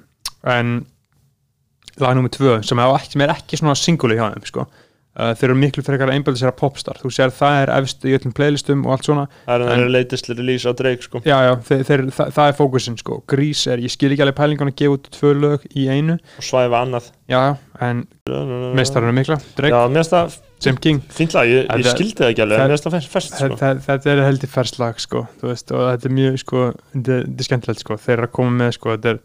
[0.56, 0.86] En
[2.00, 4.68] lag nummið tvö sem er ekki, sem er ekki svona singuli hjá þeim sko.
[5.16, 6.98] Uh, þeir eru miklu frekar að að popstar.
[7.00, 9.28] Þú sér það er efst í öllum playlistum og allt svona.
[9.46, 11.22] Það er en- latest release á Drake sko.
[11.24, 13.22] Já já, þeir, þeir, það, það er fókusin sko.
[13.26, 16.18] Grís er, ég skil ekki alveg pælingan að gefa út tvö lög í einu.
[16.36, 17.08] Og svæfa annað.
[17.32, 18.04] Já, en
[18.76, 21.02] meistarinn er mikla Drake, já, mér finnst það Sam King.
[21.16, 23.58] Fínt lag, ég, ég skildi það ekki alveg það- það fest- sko.
[23.62, 27.86] þe- þetta er heldur ferslag sko, veist, og þetta er mjög sko, þetta er skemmtilegt
[27.86, 29.20] sko, þeir eru að koma með sko, þetta er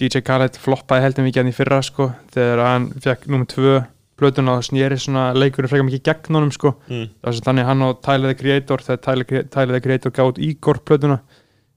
[0.00, 3.74] DJ Khaled floppaði heldur mikið hann í fyrra sko, þegar hann fekk nummer tvö
[4.20, 7.06] plötuna og snýri svona leikurinn frekar mikið gegn honum sko, mm.
[7.24, 9.00] það sem þannig hann og Tyler the Creator, þegar
[9.48, 11.20] Tyler, the Creator gátt Igor plötuna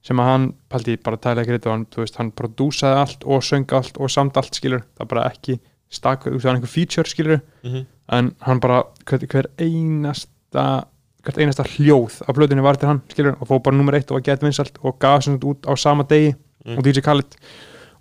[0.04, 3.64] sem að hann, paldi bara Tyler the Creator hann, veist, hann prodúsaði allt og söng
[3.72, 5.56] allt og samt allt skilur, það er bara ekki
[5.88, 10.84] stak, þú veist, það er einhver feature skilur Mm en hann bara, hver, hver einasta
[11.24, 14.18] hvert einasta hljóð af blöðinni var til hann, skilur, og fóð bara nummer eitt og
[14.18, 16.34] var gett vinsalt og gaf sem sagt út á sama degi
[16.64, 16.78] Mm.
[16.78, 17.34] og DJ Khaled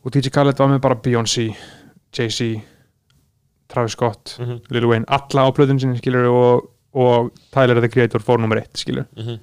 [0.05, 1.49] og DJ Khaled var með bara Beyoncé
[2.17, 2.61] Jay-Z
[3.67, 4.59] Travis Scott, -hmm.
[4.69, 8.77] Lil Wayne alla á blöðinu sinni, skilur, og, og Tyler the Creator fór nummer eitt,
[8.77, 9.39] skilur Mm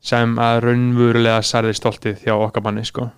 [0.00, 3.10] sem að raunverulega særði stoltið hjá okkar manni, sko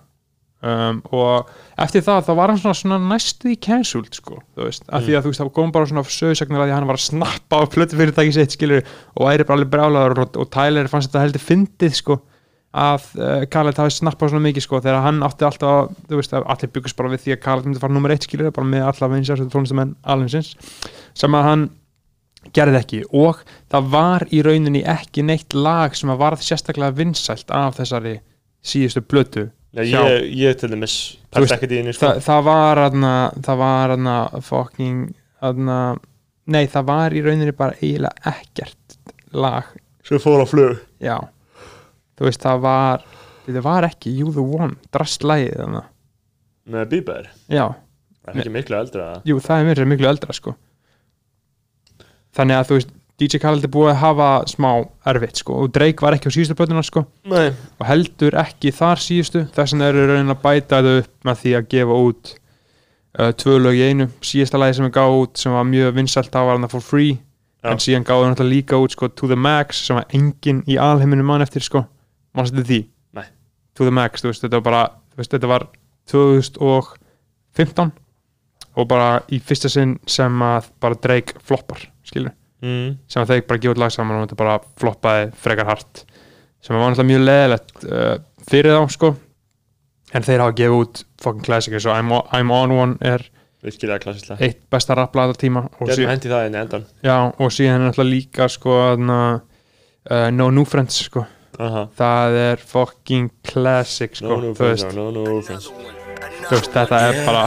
[0.61, 1.51] um, og
[1.81, 5.25] eftir það þá var hann svona, svona næstu í cancelled sko, veist, af því að
[5.25, 7.71] þú veist það kom bara svona sögsagnir að því að hann var að snappa á
[7.73, 8.83] plötu fyrirtæki sitt skilur
[9.15, 12.21] og væri bara alveg brjálaður og, og Tyler fannst þetta heldur fyndið sko
[12.71, 16.71] að uh, Khaled hafi snappað svona mikið sko þegar hann átti alltaf, þú veist, allir
[16.71, 19.51] byggust bara við því að Khaled myndi fara nummer eitt skilur bara með alla vinsjast
[19.51, 20.53] tónlistamenn alveg
[21.17, 21.65] sem að hann
[22.55, 23.01] gerði ekki.
[23.11, 23.41] Og
[23.71, 28.15] það var í rauninni ekki neitt lag sem að varð sérstaklega vinsælt af þessari
[28.65, 32.09] síðustu plötu Já, ég, ég til dæmis veist, pæst ekkert í henni sko.
[32.11, 33.11] Þa, það var aðna,
[33.45, 35.13] það var aðna fucking
[35.47, 35.77] aðna,
[36.51, 38.97] nei það var í rauninni bara eiginlega ekkert
[39.31, 39.69] lag,
[40.03, 40.79] Svo fór á flug.
[40.99, 41.15] Já.
[42.19, 43.05] Þú veist það var
[43.47, 45.87] það var ekki You the One, drastlægið þannig
[46.71, 47.29] með Bieber?
[47.49, 47.65] Já,
[48.21, 50.53] Það er ekki miklu eldra jú það er miklu eldra sko.
[52.37, 52.91] Þannig að þú veist
[53.21, 54.69] DJ Khaled er búið að hafa smá
[55.11, 55.59] erfitt sko.
[55.61, 57.03] Og Drake var ekki á síðustu plötuna sko.
[57.29, 57.51] Nei.
[57.77, 59.43] Og heldur ekki þar síðustu.
[59.53, 62.31] Þess vegna eru raunin að bæta þetta upp með því að gefa út
[63.19, 66.31] uh, tvö lög í einu, síðasta lagi sem við gáðu út sem var mjög vinsalt,
[66.33, 67.19] það var hann for free.
[67.61, 67.69] Já.
[67.69, 71.21] en síðan gáðu alltaf líka út sko, to the max sem var enginn í alheiminu
[71.21, 71.83] mann eftir sko,
[72.33, 72.79] mannstu þetta því?
[73.19, 73.27] Nei.
[73.77, 74.81] to the max, þú veist, þetta var bara
[75.19, 75.67] veist, þetta var
[76.09, 77.93] 2015
[78.81, 82.87] og bara í fyrsta sinn sem að bara Drake floppar, skilur mm.
[83.11, 86.05] sem að þeir bara út lag saman og þetta bara floppaði frekar hart
[86.61, 88.15] sem var náttúrulega mjög leðilegt uh,
[88.49, 89.13] fyrir þá sko.
[90.11, 93.23] En þeir hafa gefið út fucking classic eins og I'm, I'm on one er
[93.61, 95.65] virkilega klassislega eitt besta rappla alltaf tíma.
[95.79, 98.77] Og, Getum sí, hendi það inn í endan já, og síðan er náttúrulega líka sko
[98.81, 99.19] þarna,
[100.09, 101.25] uh, No New Friends sko.
[101.61, 101.83] Aha.
[101.93, 105.67] það er fucking classic sko No, no, þú, veist, no, no, friends.
[106.47, 107.43] Þú veist þetta er bara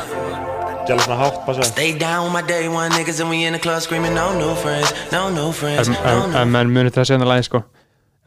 [0.84, 1.62] Gæla svona hátt, passa.
[1.62, 4.54] Stay down with my day one niggas and we in the club screaming no new
[4.54, 7.62] friends, no new friends, en, menn munið þetta sena lagi sko.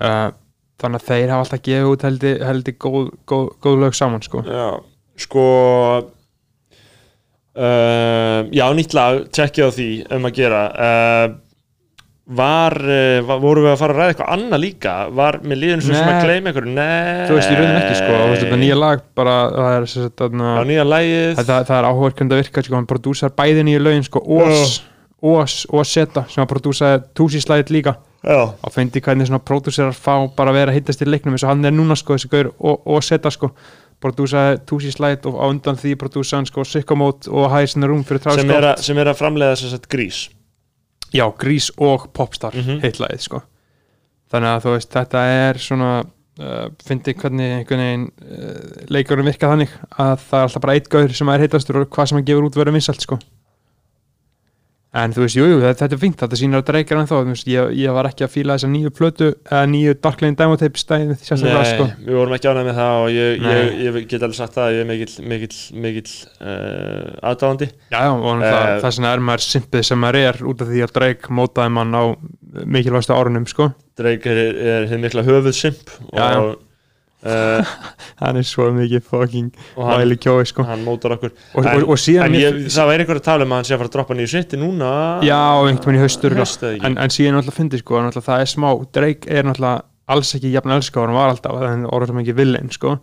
[0.02, 0.32] Uh,
[0.82, 4.42] þannig að þeir hafa alltaf gefið út heldur, heldur góð, góð, góð lög saman sko.
[4.42, 4.70] Já,
[5.22, 5.46] sko
[7.54, 10.64] uh, Já, nýtt lag, tjekkið á því um að gera.
[10.74, 11.28] Uh,
[12.28, 14.94] Var, uh, var, voru við að fara að ræða eitthvað annað líka?
[15.16, 16.74] Var með liðin sem, að gleyma einhverju?
[16.76, 17.22] Nei.
[17.30, 18.18] Þú veist, ég raunin ekki sko.
[18.18, 20.26] Og þetta nýja lag bara, það er sagt,
[20.68, 21.40] nýja lagið.
[21.40, 24.24] Það, það er áhugaverkund að virka sko, hann prodúsar bæði nýju lögin sko.
[24.42, 24.76] Ós,
[25.24, 27.98] Ós og Seta sem að prodúsaði túsíslæðið líka.
[28.28, 31.54] Og fyndi hvernig svona prodúsarar fá bara að vera að hittast í leiknum eins og
[31.54, 33.54] hann er núna sko þessi gaur og Seta sko.
[34.04, 38.84] Prodúsaði túsíslæðið og á undan því prodúsaði sko Sycamode og fyrir Travis sem er, að,
[38.84, 40.28] sem er að grís
[41.14, 42.82] Já, Grís og Popstar mm Mhm.
[42.84, 43.42] heitlagið sko
[44.32, 49.48] þannig að þú veist, þetta er svona uh, fyndi hvernig einhvern veginn uh, leikurum virka
[49.54, 52.26] þannig að það er alltaf bara eitt gaur sem er heitastur og hvað sem hann
[52.28, 53.20] gefur út verður vinsalt sko
[54.98, 57.18] en þú veist, jú, jú, þetta, er fínt þetta sýnir að dreikar en þó,
[57.52, 60.80] ég, ég var ekki að fíla þessa nýju plötu, eða nýju Dark Lane Demo Tape
[60.80, 61.88] stæðin sérstaklega Nei, sko.
[62.08, 64.78] við vorum ekki ánægð með það og ég, ég, ég get alveg sagt það að
[64.78, 69.24] ég er mikill mikill, mikill uh, aðdáðandi Já, já, og uh, Eh, þess vegna er
[69.28, 72.04] maður simpið sem maður er út af því að Drake mótaði mann á
[72.68, 73.70] mikilvægstu árunum sko.
[74.00, 76.42] Drake er, er hinn mikla höfuðsimp Já, já.
[77.28, 77.74] Uh,
[78.22, 80.66] hann er svo mikið fucking væli kjói sko.
[80.68, 81.34] hann mótar okkur.
[81.54, 83.68] Og, en, og, og síðan en ég, það væri einhver að tala um að hann
[83.70, 84.94] sé að fara að droppa nýju sitti núna.
[85.26, 86.74] Já, einhvern veginn í haustur ekki?
[86.88, 90.54] en, en síðan náttúrulega fyndi sko, náttúrulega það er smá Drake er náttúrulega alls ekki
[90.54, 92.96] jafn elska hann var alltaf, það er orðið mikið villin sko,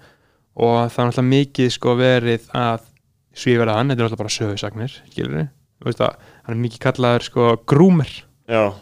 [0.57, 2.89] og það er náttúrulega mikið sko verið að
[3.35, 8.11] svíverða hann, þetta er náttúrulega bara að hann er mikið kallaður sko grúmer.
[8.49, 8.73] Já,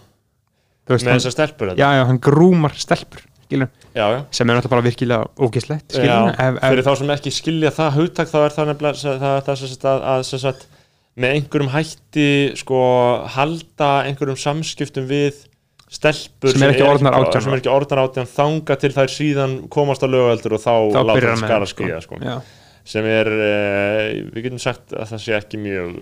[0.90, 4.20] veist, með þessar stelpur já, já, hann grúmar stelpur skilur, já, já.
[4.30, 8.56] sem er náttúrulega bara virkilega ógislegt fyrir þá sem ekki skilja það hugtak þá er
[8.56, 10.68] það nefnilega það, það, það, að, að
[11.22, 12.82] með einhverjum hætti sko
[13.34, 15.42] halda einhverjum samskiptum við
[15.92, 19.56] stelpur Sem eru ekki orðnar 18 sem er ekki orðnar átján þanga til þær síðan
[19.72, 22.20] komast á lögaldur og þá, þá láta það skara skýja sko.
[22.22, 22.36] já,
[22.94, 25.92] sem er, uh, við getum sagt að það sé ekki mjög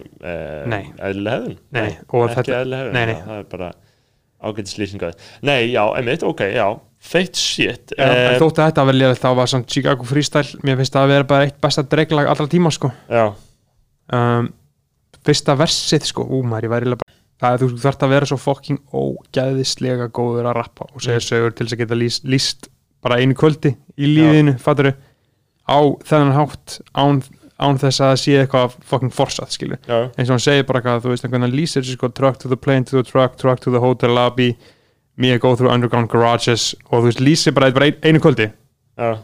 [1.75, 2.55] Nei, og ekki
[2.95, 3.17] nei.
[3.27, 3.73] það er bara
[4.41, 5.19] ágætis lýsingaði
[5.51, 6.69] nei, já, emitt, ok, já
[7.01, 7.93] feitt shit.
[7.97, 10.93] Já, Eh, en þótt að þetta var liðið þá var samt Chicago Freestyle mér finnst
[10.95, 12.91] það að vera bara eitt besta dreglag allra tíma sko.
[13.09, 13.33] Já,
[14.13, 14.51] um,
[15.25, 18.37] fyrsta versið sko, ú maður ég væri bara það er þú þarft að vera svo
[18.41, 21.29] fucking ógæðislega góður að rappa og segja Mm.
[21.31, 22.69] sögur til þess að geta líst, líst
[23.03, 24.93] bara einu kvöldi í lífinu, fatturu
[25.69, 27.23] á þennan hátt án,
[27.61, 31.01] án þess að sé eitthvað fucking forsað skilu, já, eins og hann segir bara hvað
[31.05, 33.71] þú veist, veginn lýsir þessu sko truck to the plane to the truck, truck to
[33.71, 34.57] the hotel lobby
[35.21, 38.51] me go through underground garages og þú veist, lýsir bara, bara ein, einu kvöldi.
[38.99, 39.19] Já.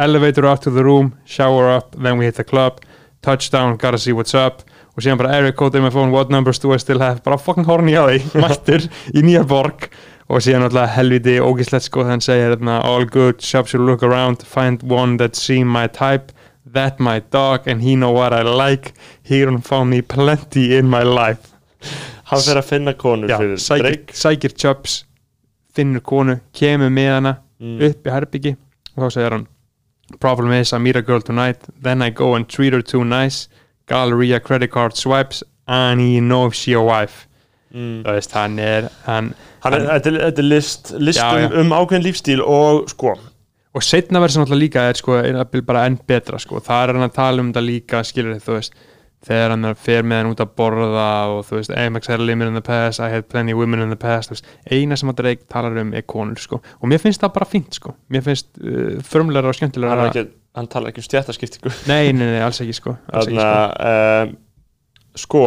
[0.00, 2.80] Elevator up to the room, shower up, then we hit the club,
[3.22, 4.62] touchdown, gotta see what's up.
[4.96, 7.38] Og síðan bara area code in my phone, what numbers do I still have, bara
[7.38, 9.90] fucking horny á því, mættur í nýja borg.
[10.30, 14.44] Og síðan alltaf helviti ógislegt sko hann segir þarna, all good, shops you look around,
[14.46, 16.32] find one that seem my type,
[16.72, 20.88] that my dog and he know what I like, he don't found me plenty in
[20.88, 21.50] my life.
[22.30, 23.58] Hann fer að finna konur fyrir
[24.14, 25.00] sækir chops
[25.76, 27.76] finnur konu, kemur með hana Mm.
[27.90, 28.56] upp í herbyggi
[28.96, 29.42] og þá segir hann
[30.18, 33.48] problem is I meet a girl tonight then I go and treat her too nice
[33.86, 37.26] Galleria credit card swipes and he know if she a wife.
[37.74, 38.00] Mm.
[38.02, 42.02] þú veist, hann er hann, Hann er, þetta, er, list, list Já, um, um ákveðin
[42.08, 43.12] lífstíl og sko.
[43.76, 46.94] Og setna verður sem alltaf líka er sko, er bara enn betra sko, það er
[46.96, 48.74] hann að tala um þetta líka skilur þið, þú veist
[49.26, 52.26] þegar hann er fer með hann út að borða og þú veist, Amex had a
[52.26, 55.10] limit in the past I had plenty of women in the past veist, eina sem
[55.12, 56.60] að Drake talar um er konur sko.
[56.80, 57.92] Og mér finnst það bara fínt sko.
[58.12, 60.24] Mér finnst uh, förmleira og hann, skemmtilegra er ekki,
[60.56, 63.90] hann talar ekki um stjættaskiptingu nei, nei, nei, alls ekki sko, alls ekki, þannig sko.
[63.90, 64.38] að um,
[65.26, 65.44] sko.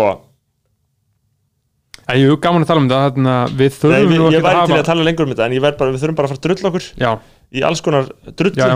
[2.13, 4.59] En jú, gaman að tala um þetta þarna, við þurfum við, nú ég ekki væri
[4.59, 6.34] að til hafa að tala lengur um þetta en ég bara, við þurfum bara að
[6.34, 7.11] fara að drulla okkur já,
[7.53, 8.09] í alls konar
[8.41, 8.67] drullu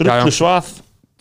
[0.00, 0.70] drullu svað,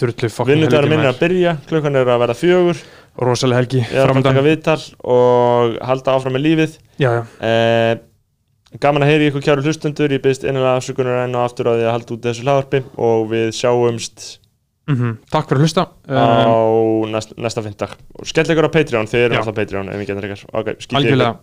[0.02, 2.82] vinnudagur helviti minni að byrja klukkan er að verða fjögur.
[3.16, 6.74] Rosalega helgi ég er að taka viðtal og halda áfram með lífið.
[7.00, 7.94] Já, já, eh,
[8.82, 11.86] gaman að heyri ykkur kjáru hlustundur ég byrst einlega afsökunar enn og aftur á því
[11.86, 14.26] að halda út þessu hlaðarpi og við sjáumst
[14.90, 15.88] mm takk fyrir að hlusta.
[16.12, 19.42] á um, næsta, næsta fyndag og skell ykkur á Patreon, þið erum Já.
[19.42, 21.36] alltaf Patreon ef við getum reykar ok, skítið ykkur